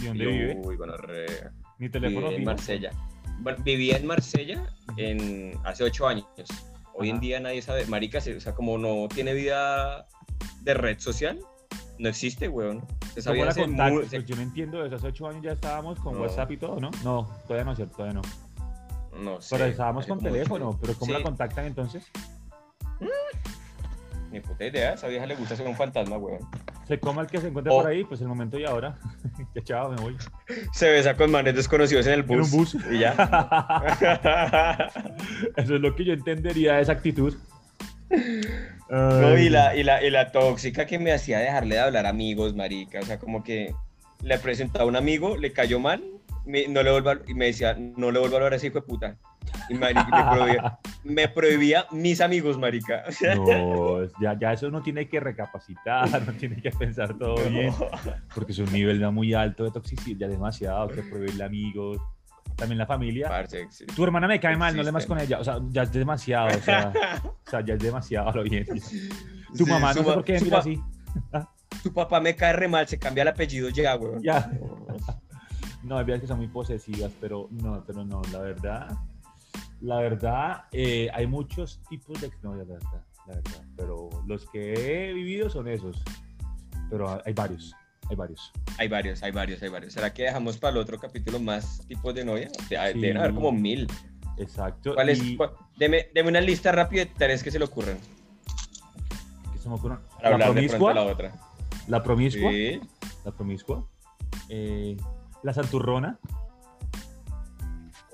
¿Y 0.00 0.06
dónde 0.06 0.24
yo, 0.24 0.30
vive? 0.30 0.60
Uy, 0.64 0.76
bueno, 0.76 0.96
re, 0.96 1.26
¿Mi 1.78 1.88
teléfono 1.88 2.30
En 2.30 2.44
Marsella. 2.44 2.90
Vivía 3.64 3.96
en 3.96 4.06
Marsella 4.06 4.62
en, 4.96 5.58
hace 5.64 5.84
ocho 5.84 6.06
años. 6.06 6.26
Hoy 6.94 7.08
Ajá. 7.08 7.16
en 7.16 7.20
día 7.20 7.40
nadie 7.40 7.62
sabe, 7.62 7.86
marica, 7.86 8.18
o 8.18 8.40
sea, 8.40 8.54
como 8.54 8.78
no 8.78 9.08
tiene 9.08 9.34
vida 9.34 10.06
de 10.62 10.74
red 10.74 10.98
social, 10.98 11.38
no 12.02 12.08
existe, 12.08 12.48
weón. 12.48 12.84
Se 13.14 13.22
sabía 13.22 13.48
hace 13.48 13.66
muy, 13.66 14.04
pues 14.04 14.26
yo 14.26 14.34
no 14.34 14.42
entiendo, 14.42 14.82
desde 14.82 14.96
hace 14.96 15.06
ocho 15.06 15.28
años 15.28 15.42
ya 15.42 15.52
estábamos 15.52 16.00
con 16.00 16.14
no. 16.14 16.22
WhatsApp 16.22 16.50
y 16.50 16.56
todo, 16.56 16.80
¿no? 16.80 16.90
No, 17.04 17.30
todavía 17.46 17.64
no 17.64 17.70
es 17.72 17.76
cierto, 17.76 17.96
todavía 17.96 18.20
no. 18.20 19.22
No 19.22 19.40
sé. 19.40 19.56
Pero 19.56 19.70
estábamos 19.70 20.06
con 20.06 20.18
teléfono, 20.18 20.76
pero 20.80 20.94
¿cómo 20.94 21.12
sí. 21.12 21.18
la 21.18 21.22
contactan 21.22 21.66
entonces? 21.66 22.10
Ni 24.32 24.40
puta 24.40 24.64
idea, 24.64 24.90
a 24.90 24.94
esa 24.94 25.06
vieja 25.06 25.26
le 25.26 25.36
gusta 25.36 25.54
ser 25.54 25.66
un 25.66 25.76
fantasma, 25.76 26.16
weón. 26.16 26.40
Se 26.88 26.98
coma 26.98 27.22
el 27.22 27.28
que 27.28 27.38
se 27.38 27.48
encuentre 27.48 27.72
oh. 27.72 27.82
por 27.82 27.90
ahí, 27.90 28.02
pues 28.02 28.20
el 28.20 28.26
momento 28.26 28.58
y 28.58 28.64
ahora. 28.64 28.98
ya 29.54 29.62
chao, 29.62 29.92
me 29.92 30.02
voy. 30.02 30.16
Se 30.72 30.90
besa 30.90 31.14
con 31.14 31.30
manes 31.30 31.54
desconocidos 31.54 32.06
en 32.08 32.14
el 32.14 32.22
bus. 32.24 32.36
En 32.36 32.42
un 32.42 32.50
bus. 32.50 32.76
Y 32.90 32.98
ya. 32.98 33.12
Eso 35.56 35.76
es 35.76 35.80
lo 35.80 35.94
que 35.94 36.04
yo 36.04 36.14
entendería 36.14 36.74
de 36.74 36.82
esa 36.82 36.92
actitud. 36.92 37.36
No, 38.90 39.38
y 39.38 39.48
la, 39.48 39.74
y, 39.74 39.82
la, 39.82 40.04
y 40.04 40.10
la 40.10 40.32
tóxica 40.32 40.84
que 40.86 40.98
me 40.98 41.12
hacía 41.12 41.38
dejarle 41.38 41.76
de 41.76 41.80
hablar 41.80 42.06
amigos, 42.06 42.54
marica. 42.54 43.00
O 43.00 43.04
sea, 43.04 43.18
como 43.18 43.42
que 43.42 43.74
le 44.22 44.38
presentaba 44.38 44.84
a 44.84 44.88
un 44.88 44.96
amigo, 44.96 45.36
le 45.36 45.52
cayó 45.52 45.80
mal, 45.80 46.02
me, 46.44 46.68
no 46.68 46.82
le 46.82 46.90
vuelvo 46.90 47.10
a, 47.10 47.18
y 47.26 47.34
me 47.34 47.46
decía, 47.46 47.74
no 47.74 48.10
le 48.10 48.18
vuelvo 48.18 48.36
a 48.36 48.38
hablar 48.38 48.52
a 48.52 48.56
ese 48.56 48.68
hijo 48.68 48.80
de 48.80 48.86
puta. 48.86 49.16
Y 49.68 49.74
marica, 49.74 50.06
le 50.10 50.36
prohibía, 50.36 50.78
me 51.04 51.28
prohibía 51.28 51.86
mis 51.90 52.20
amigos, 52.20 52.58
marica. 52.58 53.04
No, 53.36 54.04
ya, 54.20 54.38
ya 54.38 54.52
eso 54.52 54.70
no 54.70 54.82
tiene 54.82 55.08
que 55.08 55.20
recapacitar, 55.20 56.22
no 56.26 56.32
tiene 56.34 56.60
que 56.60 56.70
pensar 56.70 57.16
todo 57.18 57.36
bien, 57.48 57.72
porque 58.34 58.52
es 58.52 58.58
un 58.58 58.72
nivel 58.72 59.00
ya 59.00 59.10
muy 59.10 59.34
alto 59.34 59.64
de 59.64 59.70
toxicidad, 59.70 60.18
ya 60.18 60.28
demasiado, 60.28 60.88
que 60.88 61.02
prohibirle 61.02 61.44
amigos, 61.44 61.98
también 62.62 62.78
la 62.78 62.86
familia. 62.86 63.28
Parce, 63.28 63.66
sí. 63.70 63.84
Tu 63.86 64.04
hermana 64.04 64.28
me 64.28 64.38
cae 64.38 64.56
mal, 64.56 64.76
no 64.76 64.84
le 64.84 64.92
más 64.92 65.04
con 65.04 65.18
ella, 65.18 65.40
o 65.40 65.44
sea, 65.44 65.58
ya 65.70 65.82
es 65.82 65.92
demasiado, 65.92 66.56
o 66.56 66.60
sea, 66.60 66.92
o 67.24 67.50
sea, 67.50 67.60
ya 67.60 67.74
es 67.74 67.80
demasiado 67.80 68.30
lo 68.32 68.44
bien. 68.44 68.66
Tu 69.56 69.66
Sí, 69.66 69.70
mamá, 69.70 69.92
no 69.92 70.02
sé 70.02 70.02
por 70.04 70.24
qué 70.24 70.40
mira 70.40 70.58
así. 70.58 70.80
Tu 71.82 71.92
papá 71.92 72.20
me 72.20 72.36
cae 72.36 72.52
re 72.52 72.68
mal, 72.68 72.86
se 72.86 72.98
cambia 72.98 73.22
el 73.22 73.28
apellido 73.28 73.68
ya, 73.68 73.96
weón. 73.96 74.22
Ya. 74.22 74.50
No, 75.82 75.98
hay 75.98 76.04
veces 76.04 76.20
que 76.20 76.26
son 76.28 76.38
muy 76.38 76.46
posesivas, 76.46 77.10
pero 77.20 77.48
no, 77.50 77.82
pero 77.84 78.04
no, 78.04 78.22
la 78.30 78.38
verdad, 78.38 78.96
la 79.80 79.96
verdad, 79.96 80.64
eh, 80.70 81.10
hay 81.12 81.26
muchos 81.26 81.80
tipos 81.88 82.20
de 82.20 82.28
exnovias, 82.28 82.68
la 82.68 82.74
verdad, 82.74 83.04
la 83.26 83.34
verdad, 83.34 83.64
pero 83.76 84.08
los 84.28 84.48
que 84.50 84.74
he 85.08 85.12
vivido 85.12 85.50
son 85.50 85.66
esos, 85.66 86.00
pero 86.88 87.20
hay 87.24 87.32
varios, 87.32 87.74
hay 88.08 88.16
varios. 88.16 88.52
Hay 88.78 88.88
varios, 88.88 89.22
hay 89.22 89.32
varios, 89.32 89.62
hay 89.62 89.68
varios. 89.68 89.92
¿Será 89.92 90.12
que 90.12 90.22
dejamos 90.24 90.58
para 90.58 90.72
el 90.72 90.78
otro 90.78 90.98
capítulo 90.98 91.38
más 91.40 91.86
tipos 91.86 92.14
de 92.14 92.24
novia? 92.24 92.50
Sí. 92.68 92.74
Deben 93.00 93.16
haber 93.16 93.34
como 93.34 93.52
mil. 93.52 93.86
Exacto. 94.38 94.94
¿Cuál 94.94 95.08
es? 95.10 95.22
y 95.22 95.36
cuál- 95.36 95.52
Deme, 95.76 96.08
deme 96.14 96.28
una 96.30 96.40
lista 96.40 96.72
rápida 96.72 97.04
de 97.04 97.10
tareas 97.10 97.42
que 97.42 97.50
se 97.50 97.58
le 97.58 97.64
ocurren. 97.64 97.98
que 99.52 99.58
se 99.58 99.68
me 99.68 99.74
ocurren. 99.74 99.98
Para 100.20 100.38
La 100.38 100.46
promiscua, 100.46 100.94
la 100.94 101.02
otra. 101.04 101.32
la 101.88 102.02
promiscua, 102.02 102.50
Sí. 102.50 102.80
la 103.24 103.32
promiscua, 103.32 103.86
eh, 104.48 104.96
la 105.42 105.52
santurrona, 105.54 106.18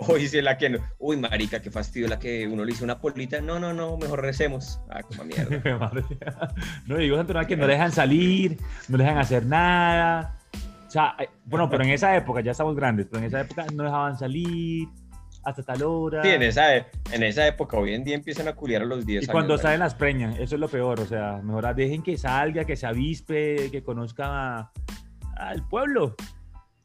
Uy, 0.06 0.28
sí, 0.28 0.40
la 0.40 0.56
que 0.56 0.70
no. 0.70 0.78
Uy, 0.98 1.16
marica, 1.16 1.60
qué 1.60 1.70
fastidio 1.70 2.06
la 2.08 2.18
que 2.18 2.46
uno 2.46 2.64
le 2.64 2.72
hizo 2.72 2.84
una 2.84 3.00
polita. 3.00 3.40
No, 3.40 3.58
no, 3.58 3.72
no, 3.72 3.96
mejor 3.96 4.22
recemos. 4.22 4.80
Ah, 4.88 5.02
como 5.02 5.24
mierda. 5.24 5.60
No 6.86 6.96
digo 6.96 7.16
santurrona 7.16 7.46
que 7.46 7.56
no 7.56 7.66
dejan 7.66 7.90
salir, 7.92 8.58
no 8.88 8.96
dejan 8.98 9.18
hacer 9.18 9.44
nada. 9.44 10.38
O 10.86 10.90
sea, 10.90 11.14
eh, 11.18 11.28
bueno, 11.44 11.68
pero 11.68 11.84
en 11.84 11.90
esa 11.90 12.16
época, 12.16 12.40
ya 12.40 12.52
estamos 12.52 12.74
grandes, 12.76 13.06
pero 13.06 13.18
en 13.18 13.26
esa 13.26 13.40
época 13.40 13.66
no 13.74 13.82
dejaban 13.82 14.18
salir 14.18 14.88
hasta 15.44 15.62
tal 15.62 15.82
hora. 15.82 16.22
Sí, 16.22 16.28
en 16.30 16.42
esa, 16.42 16.76
e- 16.76 16.86
en 17.12 17.22
esa 17.22 17.46
época, 17.46 17.76
hoy 17.76 17.94
en 17.94 18.04
día 18.04 18.14
empiezan 18.14 18.48
a 18.48 18.54
culiar 18.54 18.82
a 18.82 18.84
los 18.86 19.04
10 19.04 19.22
y 19.22 19.24
años. 19.24 19.32
cuando 19.32 19.58
salen 19.58 19.80
las 19.80 19.94
preñan, 19.94 20.32
eso 20.34 20.54
es 20.54 20.60
lo 20.60 20.68
peor. 20.68 21.00
O 21.00 21.06
sea, 21.06 21.40
mejor 21.42 21.74
dejen 21.74 22.02
que 22.02 22.16
salga, 22.16 22.64
que 22.64 22.76
se 22.76 22.86
avispe, 22.86 23.70
que 23.70 23.82
conozca 23.82 24.70
al 25.36 25.66
pueblo. 25.68 26.14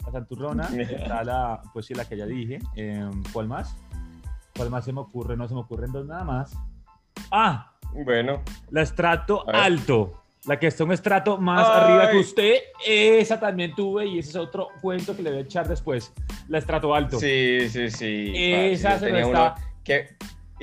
La 0.06 0.12
santurrona, 0.12 0.68
está 0.78 1.24
la, 1.24 1.62
pues 1.74 1.86
sí, 1.86 1.94
la 1.94 2.06
que 2.06 2.18
ya 2.18 2.26
dije. 2.26 2.60
Eh, 2.76 3.10
¿Cuál 3.32 3.48
más? 3.48 3.76
¿Cuál 4.56 4.70
más 4.70 4.86
se 4.86 4.94
me 4.94 5.00
ocurre? 5.02 5.36
No 5.38 5.48
se 5.48 5.54
me 5.54 5.62
ocurren 5.62 5.92
dos 5.92 6.06
nada 6.06 6.24
más. 6.24 6.54
Ah, 7.32 7.72
Bueno, 8.06 8.42
La 8.72 8.82
estrato 8.82 9.46
alto. 9.48 10.20
La 10.46 10.60
que 10.60 10.68
está 10.68 10.84
un 10.84 10.92
estrato 10.92 11.38
más 11.38 11.66
Ay. 11.68 11.82
arriba 11.84 12.12
que 12.12 12.18
usted. 12.18 12.56
Esa 12.86 13.40
también 13.40 13.74
tuve 13.76 14.06
y 14.08 14.20
ese 14.20 14.32
es 14.32 14.36
otro 14.36 14.68
cuento 14.82 15.16
que 15.16 15.24
le 15.24 15.30
voy 15.30 15.40
a 15.40 15.44
echar 15.44 15.68
después. 15.70 16.12
La 16.50 16.58
estrato 16.58 16.94
alto. 16.94 17.18
sí, 17.18 17.70
sí, 17.70 17.90
sí. 17.90 18.34
Esa 18.36 18.90
parce, 18.90 19.06
se 19.06 19.12
yo 19.12 19.18
lo 19.18 19.22
tenía 19.22 19.32
está- 19.40 19.56
uno 19.56 19.68
que 19.86 20.08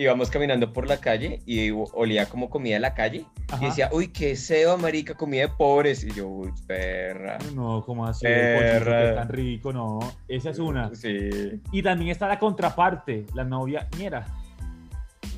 íbamos 0.00 0.30
caminando 0.30 0.72
por 0.72 0.88
la 0.88 0.96
calle 0.96 1.42
y 1.44 1.70
olía 1.70 2.26
como 2.26 2.48
comida 2.48 2.74
de 2.74 2.80
la 2.80 2.94
calle. 2.94 3.26
Ajá. 3.48 3.62
Y 3.62 3.66
decía, 3.68 3.90
uy, 3.92 4.08
qué 4.08 4.34
seo, 4.34 4.78
marica, 4.78 5.14
comida 5.14 5.42
de 5.42 5.48
pobres. 5.48 6.02
Y 6.04 6.10
yo, 6.12 6.26
uy, 6.26 6.52
perra. 6.66 7.36
No, 7.54 7.84
como 7.84 8.06
así? 8.06 8.24
Perra. 8.24 9.10
Es 9.10 9.14
tan 9.16 9.28
rico, 9.28 9.72
no. 9.72 9.98
Esa 10.26 10.50
es 10.50 10.58
una. 10.58 10.94
Sí. 10.94 11.60
Y 11.70 11.82
también 11.82 12.10
está 12.10 12.26
la 12.28 12.38
contraparte, 12.38 13.26
la 13.34 13.44
novia 13.44 13.88
ñera. 13.98 14.26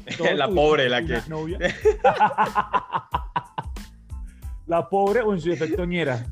La 0.35 0.48
pobre, 0.48 0.88
la 0.88 1.05
que. 1.05 1.20
novia. 1.29 1.59
la 4.66 4.88
pobre 4.88 5.20
o 5.20 5.33
en 5.33 5.40
su 5.40 5.51
defecto 5.51 5.85
ñera. 5.85 6.27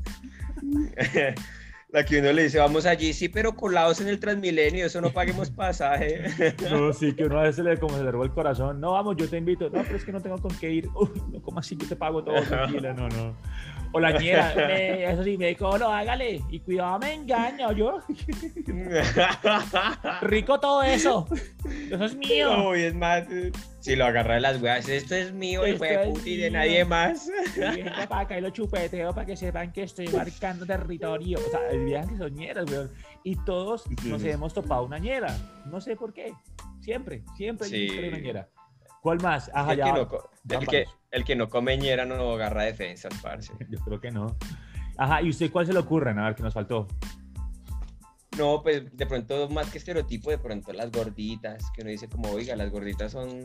La 1.91 2.05
que 2.05 2.19
uno 2.19 2.31
le 2.31 2.43
dice, 2.43 2.57
vamos 2.57 2.85
allí, 2.85 3.11
sí, 3.11 3.27
pero 3.27 3.53
colados 3.53 3.99
en 3.99 4.07
el 4.07 4.17
Transmilenio, 4.17 4.85
eso 4.85 5.01
no 5.01 5.11
paguemos 5.11 5.49
pasaje. 5.51 6.23
No, 6.69 6.93
sí, 6.93 7.13
que 7.13 7.25
uno 7.25 7.39
a 7.39 7.43
veces 7.43 7.65
le, 7.65 7.77
como 7.77 7.97
se 7.97 8.03
le 8.03 8.09
el 8.09 8.31
corazón. 8.31 8.79
No, 8.79 8.93
vamos, 8.93 9.17
yo 9.17 9.29
te 9.29 9.37
invito. 9.37 9.65
No, 9.69 9.83
pero 9.83 9.97
es 9.97 10.05
que 10.05 10.13
no 10.13 10.21
tengo 10.21 10.37
con 10.37 10.55
qué 10.57 10.71
ir. 10.71 10.87
Uy, 10.95 11.09
no, 11.31 11.41
¿cómo 11.41 11.59
así? 11.59 11.75
Yo 11.75 11.87
te 11.87 11.97
pago 11.97 12.23
todo, 12.23 12.41
tranquila. 12.43 12.93
No, 12.93 13.09
no. 13.09 13.35
O 13.93 13.99
la 13.99 14.17
ñera, 14.17 14.53
"Eh, 14.55 15.11
eso 15.11 15.21
sí, 15.21 15.37
me 15.37 15.47
dijo, 15.47 15.77
no, 15.77 15.89
hágale. 15.89 16.41
Y 16.49 16.61
cuidado, 16.61 16.97
me 16.99 17.13
engaño 17.13 17.73
yo. 17.73 17.99
Rico 20.21 20.61
todo 20.61 20.81
eso. 20.83 21.27
Eso 21.89 22.05
es 22.05 22.15
mío. 22.15 22.69
Uy, 22.69 22.83
es 22.83 22.95
más, 22.95 23.25
si 23.81 23.95
lo 23.95 24.05
agarra 24.05 24.35
de 24.35 24.41
las 24.41 24.61
weas, 24.61 24.87
esto 24.87 25.15
es 25.15 25.33
mío, 25.33 25.67
hijo 25.67 25.83
de 25.83 25.97
puta, 26.05 26.29
y 26.29 26.37
de 26.37 26.51
nadie 26.51 26.85
más. 26.85 27.29
Y 27.57 27.83
para 28.07 28.21
acá 28.21 28.37
y 28.37 28.41
lo 28.41 28.49
chupeteo 28.51 29.13
para 29.13 29.25
que 29.25 29.35
sepan 29.35 29.71
que 29.73 29.83
estoy 29.83 30.07
marcando 30.07 30.65
territorio. 30.65 31.39
O 31.39 31.49
sea, 31.51 31.69
el 31.71 31.85
viaje 31.85 32.11
que 32.11 32.17
son 32.17 32.33
ñeras, 32.35 32.71
weón. 32.71 32.91
Y 33.23 33.35
todos 33.43 33.83
nos 34.05 34.21
Sí. 34.21 34.29
hemos 34.29 34.53
topado 34.53 34.85
una 34.85 34.99
ñera. 34.99 35.35
No 35.65 35.81
sé 35.81 35.95
por 35.95 36.13
qué. 36.13 36.33
Siempre, 36.79 37.23
siempre 37.35 37.67
hay 37.67 37.89
Sí. 37.89 37.99
una 38.07 38.17
ñera. 38.19 38.49
¿Cuál 39.01 39.19
más? 39.21 39.49
Ajá, 39.53 39.71
el, 39.73 39.77
ya. 39.79 39.85
que 39.85 39.91
no, 39.93 40.07
el, 40.59 40.67
que, 40.67 40.85
el 41.11 41.23
que 41.25 41.35
no 41.35 41.49
come 41.49 41.75
ñera 41.77 42.05
no 42.05 42.33
agarra 42.33 42.63
defensas, 42.63 43.13
parce. 43.21 43.51
Yo 43.69 43.79
creo 43.79 43.99
que 43.99 44.11
no. 44.11 44.37
Ajá, 44.97 45.21
¿y 45.23 45.29
usted 45.29 45.51
cuál 45.51 45.65
se 45.65 45.73
le 45.73 45.79
ocurre? 45.79 46.11
A 46.11 46.23
ver, 46.25 46.35
qué 46.35 46.43
nos 46.43 46.53
faltó. 46.53 46.87
No, 48.37 48.61
pues 48.63 48.95
de 48.95 49.05
pronto 49.05 49.49
más 49.49 49.69
que 49.69 49.77
estereotipo, 49.77 50.29
de 50.29 50.37
pronto 50.37 50.71
las 50.71 50.89
gorditas, 50.89 51.69
que 51.75 51.81
uno 51.81 51.89
dice 51.89 52.07
como, 52.07 52.29
oiga, 52.29 52.55
las 52.55 52.69
gorditas 52.71 53.11
son, 53.11 53.43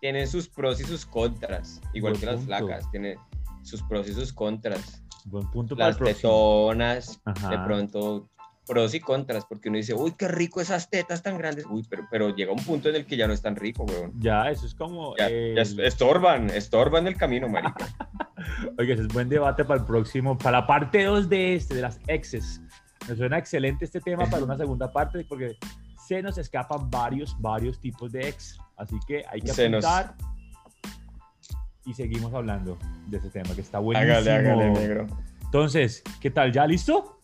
tienen 0.00 0.26
sus 0.26 0.48
pros 0.48 0.80
y 0.80 0.84
sus 0.84 1.04
contras, 1.06 1.80
igual 1.94 2.12
Buen 2.14 2.20
que 2.20 2.26
las 2.26 2.36
punto. 2.36 2.46
flacas, 2.56 2.90
tienen 2.90 3.18
sus 3.62 3.82
pros 3.82 4.08
y 4.08 4.12
sus 4.14 4.32
contras. 4.32 5.02
Buen 5.26 5.50
punto 5.50 5.76
para 5.76 5.90
el 5.90 5.96
Las 6.00 6.16
tetonas, 6.16 7.20
de 7.50 7.58
pronto 7.58 8.28
pros 8.66 8.94
y 8.94 9.00
contras, 9.00 9.44
porque 9.46 9.68
uno 9.68 9.78
dice, 9.78 9.94
uy, 9.94 10.12
qué 10.16 10.28
rico 10.28 10.60
esas 10.60 10.88
tetas 10.88 11.22
tan 11.22 11.36
grandes, 11.38 11.66
uy, 11.68 11.84
pero, 11.90 12.06
pero 12.10 12.34
llega 12.34 12.52
un 12.52 12.62
punto 12.64 12.88
en 12.88 12.94
el 12.94 13.04
que 13.06 13.16
ya 13.16 13.26
no 13.26 13.32
es 13.32 13.42
tan 13.42 13.56
rico, 13.56 13.84
weón. 13.84 14.12
Ya, 14.20 14.48
eso 14.50 14.64
es 14.64 14.74
como. 14.74 15.16
Ya, 15.16 15.26
el- 15.26 15.56
ya 15.56 15.62
es- 15.62 15.76
estorban, 15.78 16.50
estorban 16.50 17.06
el 17.08 17.16
camino, 17.16 17.48
marica. 17.48 17.88
Oiga, 18.78 18.94
ese 18.94 19.02
es 19.02 19.08
buen 19.08 19.28
debate 19.28 19.64
para 19.64 19.80
el 19.80 19.86
próximo, 19.86 20.38
para 20.38 20.60
la 20.60 20.66
parte 20.66 21.02
2 21.04 21.28
de 21.28 21.56
este, 21.56 21.74
de 21.74 21.82
las 21.82 21.98
exes. 22.06 22.60
Me 23.08 23.16
suena 23.16 23.38
excelente 23.38 23.84
este 23.84 24.00
tema 24.00 24.26
para 24.26 24.44
una 24.44 24.56
segunda 24.56 24.92
parte 24.92 25.24
porque 25.28 25.56
se 26.10 26.22
nos 26.22 26.38
escapan 26.38 26.90
varios, 26.90 27.40
varios 27.40 27.78
tipos 27.78 28.10
de 28.10 28.30
ex. 28.30 28.58
Así 28.76 28.98
que 29.06 29.22
hay 29.30 29.40
que 29.40 29.52
apuntar 29.52 30.16
y 31.86 31.94
seguimos 31.94 32.34
hablando 32.34 32.76
de 33.06 33.18
ese 33.18 33.30
tema 33.30 33.54
que 33.54 33.60
está 33.60 33.78
buenísimo. 33.78 34.14
hágale, 34.14 34.32
hágale, 34.32 34.70
negro. 34.70 35.06
Entonces, 35.40 36.02
¿qué 36.20 36.32
tal? 36.32 36.50
¿Ya 36.50 36.66
listo? 36.66 37.20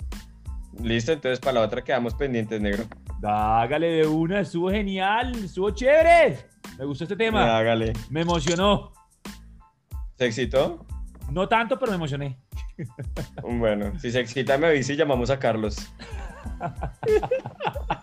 Listo, 0.80 1.10
entonces 1.10 1.40
para 1.40 1.54
la 1.54 1.60
otra 1.62 1.82
quedamos 1.82 2.14
pendientes, 2.14 2.60
negro. 2.60 2.84
Hágale 3.24 3.88
de 3.88 4.06
una, 4.06 4.38
estuvo 4.38 4.70
genial, 4.70 5.34
estuvo 5.34 5.70
chévere. 5.70 6.46
Me 6.78 6.84
gustó 6.84 7.02
este 7.04 7.16
tema, 7.16 7.58
Hágale. 7.58 7.92
me 8.08 8.20
emocionó. 8.20 8.92
¿Se 10.16 10.26
excitó? 10.26 10.86
No 11.32 11.48
tanto, 11.48 11.76
pero 11.76 11.90
me 11.90 11.96
emocioné. 11.96 12.38
Bueno, 13.42 13.98
si 13.98 14.12
se 14.12 14.20
excita 14.20 14.56
me 14.58 14.68
avisa 14.68 14.92
y 14.92 14.96
llamamos 14.96 15.28
a 15.30 15.40
Carlos. 15.40 15.76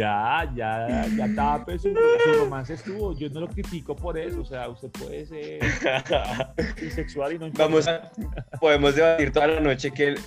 Ya, 0.00 0.50
ya, 0.54 1.06
ya 1.14 1.28
tape 1.34 1.78
su, 1.78 1.92
su 1.92 2.32
romance 2.38 2.72
estuvo. 2.72 3.14
Yo 3.18 3.28
no 3.28 3.40
lo 3.40 3.48
critico 3.48 3.94
por 3.94 4.16
eso. 4.16 4.40
O 4.40 4.44
sea, 4.46 4.66
usted 4.68 4.88
puede 4.88 5.26
ser 5.26 5.60
bisexual 6.80 7.34
y 7.34 7.38
no 7.38 7.48
importa. 7.48 7.64
Vamos 7.64 7.86
a, 7.86 8.10
podemos 8.58 8.94
debatir 8.94 9.30
toda 9.30 9.48
la 9.48 9.60
noche 9.60 9.90
que 9.90 10.08
el, 10.08 10.18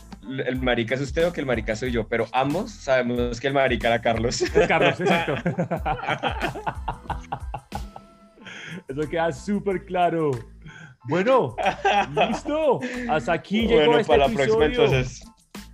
el 0.45 0.61
marica 0.61 0.93
es 0.93 1.01
usted 1.01 1.27
o 1.27 1.33
que 1.33 1.41
el 1.41 1.47
marica 1.47 1.75
soy 1.75 1.91
yo, 1.91 2.07
pero 2.07 2.27
ambos 2.33 2.71
sabemos 2.71 3.41
que 3.41 3.47
el 3.47 3.55
marica 3.55 3.87
era 3.87 3.99
Carlos. 3.99 4.43
Es 4.43 4.67
Carlos, 4.67 5.01
exacto. 5.01 5.37
Eso 8.87 9.09
queda 9.09 9.31
súper 9.31 9.85
claro. 9.85 10.29
Bueno, 11.05 11.55
listo. 12.29 12.79
Hasta 13.09 13.33
aquí 13.33 13.61
llegó 13.61 13.85
bueno, 13.85 14.01
este 14.01 14.07
para 14.07 14.27
la 14.27 14.33
próxima 14.33 14.65
entonces. 14.65 15.23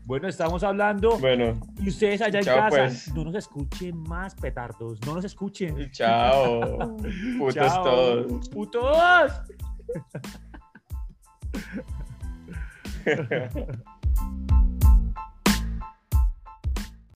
Bueno, 0.10 0.28
estamos 0.28 0.64
hablando. 0.64 1.20
Bueno, 1.20 1.54
Y 1.80 1.90
ustedes 1.90 2.20
allá 2.24 2.40
en 2.40 2.46
casa, 2.46 2.68
pues. 2.70 3.14
no 3.14 3.26
nos 3.26 3.36
escuchen 3.36 3.96
más 3.96 4.34
petardos. 4.34 5.00
No 5.06 5.14
nos 5.14 5.24
escuchen. 5.24 5.92
chao. 5.92 6.98
Putos 7.38 7.54
Chao. 7.54 7.84
todos. 7.84 8.50
¡Putos! 8.50 9.32